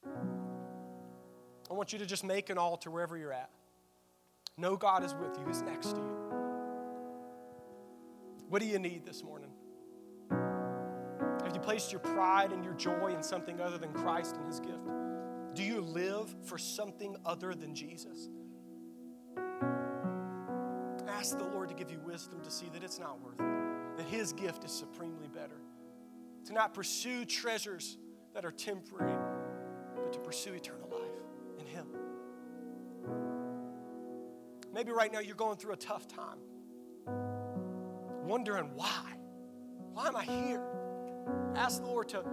I 0.05 1.73
want 1.73 1.93
you 1.93 1.97
to 1.97 2.05
just 2.05 2.23
make 2.23 2.51
an 2.51 2.59
altar 2.59 2.91
wherever 2.91 3.17
you're 3.17 3.33
at. 3.33 3.49
Know 4.55 4.75
God 4.75 5.03
is 5.03 5.15
with 5.15 5.35
you, 5.39 5.47
He's 5.47 5.63
next 5.63 5.93
to 5.93 6.01
you. 6.01 6.17
What 8.49 8.61
do 8.61 8.67
you 8.67 8.77
need 8.77 9.03
this 9.03 9.23
morning? 9.23 9.49
Have 10.29 11.55
you 11.55 11.59
placed 11.59 11.91
your 11.91 12.01
pride 12.01 12.51
and 12.51 12.63
your 12.63 12.75
joy 12.75 13.15
in 13.15 13.23
something 13.23 13.59
other 13.59 13.79
than 13.79 13.91
Christ 13.93 14.35
and 14.37 14.45
His 14.45 14.59
gift? 14.59 14.87
Do 15.55 15.63
you 15.63 15.81
live 15.81 16.35
for 16.43 16.59
something 16.59 17.15
other 17.25 17.55
than 17.55 17.73
Jesus? 17.73 18.29
Ask 21.15 21.37
the 21.37 21.45
Lord 21.45 21.69
to 21.69 21.75
give 21.75 21.89
you 21.89 21.99
wisdom 22.05 22.41
to 22.41 22.51
see 22.51 22.67
that 22.73 22.83
it's 22.83 22.99
not 22.99 23.21
worth 23.21 23.39
it, 23.39 23.97
that 23.97 24.05
His 24.07 24.33
gift 24.33 24.65
is 24.65 24.71
supremely 24.71 25.27
better. 25.27 25.61
To 26.45 26.53
not 26.53 26.73
pursue 26.73 27.25
treasures 27.25 27.97
that 28.33 28.43
are 28.43 28.51
temporary, 28.51 29.15
but 29.95 30.11
to 30.13 30.19
pursue 30.19 30.53
eternal 30.53 30.89
life 30.89 31.59
in 31.59 31.65
Him. 31.65 31.87
Maybe 34.73 34.91
right 34.91 35.11
now 35.11 35.19
you're 35.19 35.35
going 35.35 35.57
through 35.57 35.73
a 35.73 35.77
tough 35.77 36.07
time 36.07 36.39
wondering 38.25 38.71
why. 38.75 39.13
Why 39.93 40.07
am 40.07 40.15
I 40.15 40.23
here? 40.23 40.61
Ask 41.55 41.81
the 41.81 41.87
Lord 41.87 42.09
to 42.09 42.23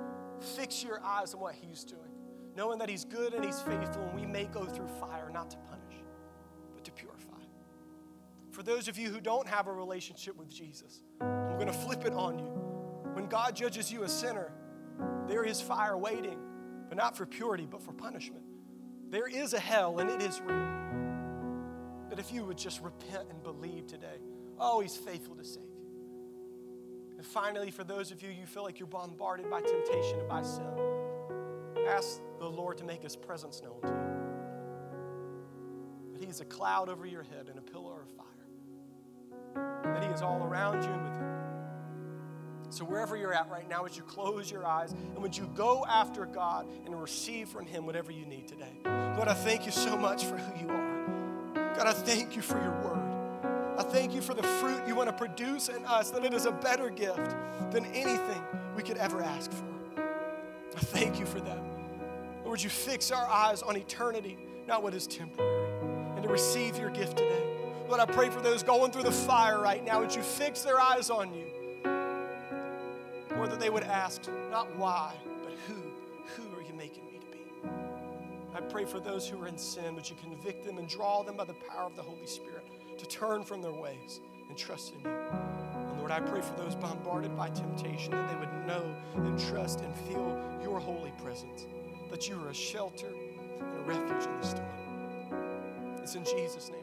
fix 0.56 0.82
your 0.82 1.00
eyes 1.04 1.34
on 1.34 1.40
what 1.40 1.54
He's 1.54 1.84
doing, 1.84 2.00
knowing 2.56 2.78
that 2.80 2.88
He's 2.88 3.04
good 3.04 3.34
and 3.34 3.44
He's 3.44 3.60
faithful, 3.60 4.02
and 4.02 4.18
we 4.18 4.26
may 4.26 4.46
go 4.46 4.64
through 4.64 4.88
fire 4.88 5.30
not 5.32 5.50
to 5.50 5.56
punish, 5.58 6.02
but 6.74 6.84
to 6.84 6.90
purify. 6.90 7.11
For 8.52 8.62
those 8.62 8.86
of 8.86 8.98
you 8.98 9.08
who 9.10 9.20
don't 9.20 9.48
have 9.48 9.66
a 9.66 9.72
relationship 9.72 10.36
with 10.36 10.48
Jesus, 10.48 11.02
I'm 11.20 11.54
going 11.54 11.66
to 11.66 11.72
flip 11.72 12.04
it 12.04 12.12
on 12.12 12.38
you. 12.38 12.44
When 13.14 13.26
God 13.26 13.56
judges 13.56 13.90
you 13.90 14.04
a 14.04 14.08
sinner, 14.08 14.52
there 15.26 15.44
is 15.44 15.60
fire 15.60 15.96
waiting, 15.96 16.38
but 16.88 16.96
not 16.96 17.16
for 17.16 17.26
purity, 17.26 17.66
but 17.68 17.82
for 17.82 17.92
punishment. 17.92 18.44
There 19.08 19.26
is 19.26 19.54
a 19.54 19.60
hell, 19.60 19.98
and 19.98 20.10
it 20.10 20.22
is 20.22 20.40
real. 20.40 20.68
But 22.08 22.18
if 22.18 22.30
you 22.32 22.44
would 22.44 22.58
just 22.58 22.82
repent 22.82 23.28
and 23.30 23.42
believe 23.42 23.86
today, 23.86 24.20
oh, 24.58 24.80
He's 24.80 24.96
faithful 24.96 25.34
to 25.36 25.44
save. 25.44 25.62
And 27.16 27.26
finally, 27.26 27.70
for 27.70 27.84
those 27.84 28.10
of 28.10 28.22
you, 28.22 28.30
you 28.30 28.46
feel 28.46 28.64
like 28.64 28.78
you're 28.78 28.86
bombarded 28.86 29.48
by 29.48 29.60
temptation 29.60 30.18
and 30.18 30.28
by 30.28 30.42
sin, 30.42 30.66
ask 31.88 32.20
the 32.38 32.48
Lord 32.50 32.76
to 32.78 32.84
make 32.84 33.02
his 33.02 33.16
presence 33.16 33.62
known 33.62 33.80
to 33.82 33.88
you. 33.88 33.94
That 36.12 36.22
he 36.22 36.28
is 36.28 36.40
a 36.40 36.44
cloud 36.44 36.88
over 36.88 37.06
your 37.06 37.22
head 37.22 37.48
and 37.48 37.58
a 37.58 37.62
pillar 37.62 38.02
of 38.02 38.08
fire. 38.16 38.31
That 39.94 40.04
he 40.04 40.10
is 40.10 40.22
all 40.22 40.42
around 40.42 40.82
you 40.82 40.90
and 40.90 41.02
with 41.04 41.12
you. 41.12 41.32
So, 42.72 42.84
wherever 42.86 43.16
you're 43.18 43.34
at 43.34 43.50
right 43.50 43.68
now, 43.68 43.84
as 43.84 43.98
you 43.98 44.02
close 44.02 44.50
your 44.50 44.66
eyes 44.66 44.92
and 44.92 45.18
would 45.18 45.36
you 45.36 45.50
go 45.54 45.84
after 45.86 46.24
God 46.24 46.66
and 46.86 46.98
receive 46.98 47.48
from 47.48 47.66
Him 47.66 47.84
whatever 47.84 48.10
you 48.10 48.24
need 48.24 48.48
today? 48.48 48.72
Lord, 48.84 49.28
I 49.28 49.34
thank 49.34 49.66
you 49.66 49.72
so 49.72 49.94
much 49.94 50.24
for 50.24 50.38
who 50.38 50.60
you 50.64 50.70
are. 50.70 51.74
God, 51.76 51.86
I 51.86 51.92
thank 51.92 52.34
you 52.34 52.40
for 52.40 52.58
your 52.62 52.72
word. 52.80 53.78
I 53.78 53.82
thank 53.82 54.14
you 54.14 54.22
for 54.22 54.32
the 54.32 54.42
fruit 54.42 54.86
you 54.86 54.94
want 54.94 55.10
to 55.10 55.14
produce 55.14 55.68
in 55.68 55.84
us, 55.84 56.10
that 56.10 56.24
it 56.24 56.32
is 56.32 56.46
a 56.46 56.52
better 56.52 56.88
gift 56.88 57.36
than 57.72 57.84
anything 57.86 58.42
we 58.74 58.82
could 58.82 58.96
ever 58.96 59.22
ask 59.22 59.50
for. 59.50 59.64
I 60.74 60.80
thank 60.80 61.18
you 61.18 61.26
for 61.26 61.40
that. 61.40 61.58
Lord, 62.44 62.62
you 62.62 62.70
fix 62.70 63.10
our 63.10 63.26
eyes 63.26 63.62
on 63.62 63.76
eternity, 63.76 64.38
not 64.66 64.82
what 64.82 64.94
is 64.94 65.06
temporary, 65.06 65.82
and 66.14 66.22
to 66.22 66.28
receive 66.28 66.78
your 66.78 66.90
gift 66.90 67.18
today. 67.18 67.61
Lord, 67.92 68.08
I 68.08 68.12
pray 68.12 68.30
for 68.30 68.40
those 68.40 68.62
going 68.62 68.90
through 68.90 69.02
the 69.02 69.12
fire 69.12 69.60
right 69.60 69.84
now. 69.84 70.00
Would 70.00 70.14
you 70.14 70.22
fix 70.22 70.62
their 70.62 70.80
eyes 70.80 71.10
on 71.10 71.32
you? 71.34 71.44
Lord, 73.36 73.50
that 73.50 73.60
they 73.60 73.68
would 73.68 73.82
ask 73.82 74.22
not 74.50 74.74
why, 74.76 75.14
but 75.42 75.52
who. 75.66 75.74
Who 76.36 76.56
are 76.56 76.62
you 76.62 76.72
making 76.72 77.04
me 77.06 77.18
to 77.18 77.26
be? 77.26 77.68
I 78.54 78.60
pray 78.62 78.86
for 78.86 78.98
those 78.98 79.28
who 79.28 79.42
are 79.42 79.46
in 79.46 79.58
sin. 79.58 79.94
Would 79.94 80.08
you 80.08 80.16
convict 80.22 80.64
them 80.64 80.78
and 80.78 80.88
draw 80.88 81.22
them 81.22 81.36
by 81.36 81.44
the 81.44 81.52
power 81.52 81.84
of 81.84 81.94
the 81.94 82.02
Holy 82.02 82.26
Spirit? 82.26 82.64
to 83.02 83.06
turn 83.06 83.42
from 83.42 83.60
their 83.60 83.72
ways 83.72 84.20
and 84.48 84.56
trust 84.56 84.94
in 84.94 85.00
you. 85.00 85.10
And 85.10 85.98
Lord, 85.98 86.12
I 86.12 86.20
pray 86.20 86.40
for 86.40 86.54
those 86.54 86.74
bombarded 86.74 87.36
by 87.36 87.50
temptation 87.50 88.12
that 88.12 88.30
they 88.30 88.36
would 88.36 88.66
know 88.66 88.94
and 89.16 89.38
trust 89.48 89.80
and 89.80 89.94
feel 90.06 90.40
your 90.62 90.78
holy 90.78 91.12
presence, 91.22 91.66
that 92.10 92.28
you 92.28 92.40
are 92.42 92.50
a 92.50 92.54
shelter 92.54 93.08
and 93.60 93.78
a 93.78 93.82
refuge 93.82 94.24
in 94.24 94.40
the 94.40 94.46
storm. 94.46 95.98
It's 96.00 96.14
in 96.14 96.24
Jesus' 96.24 96.70
name 96.70 96.82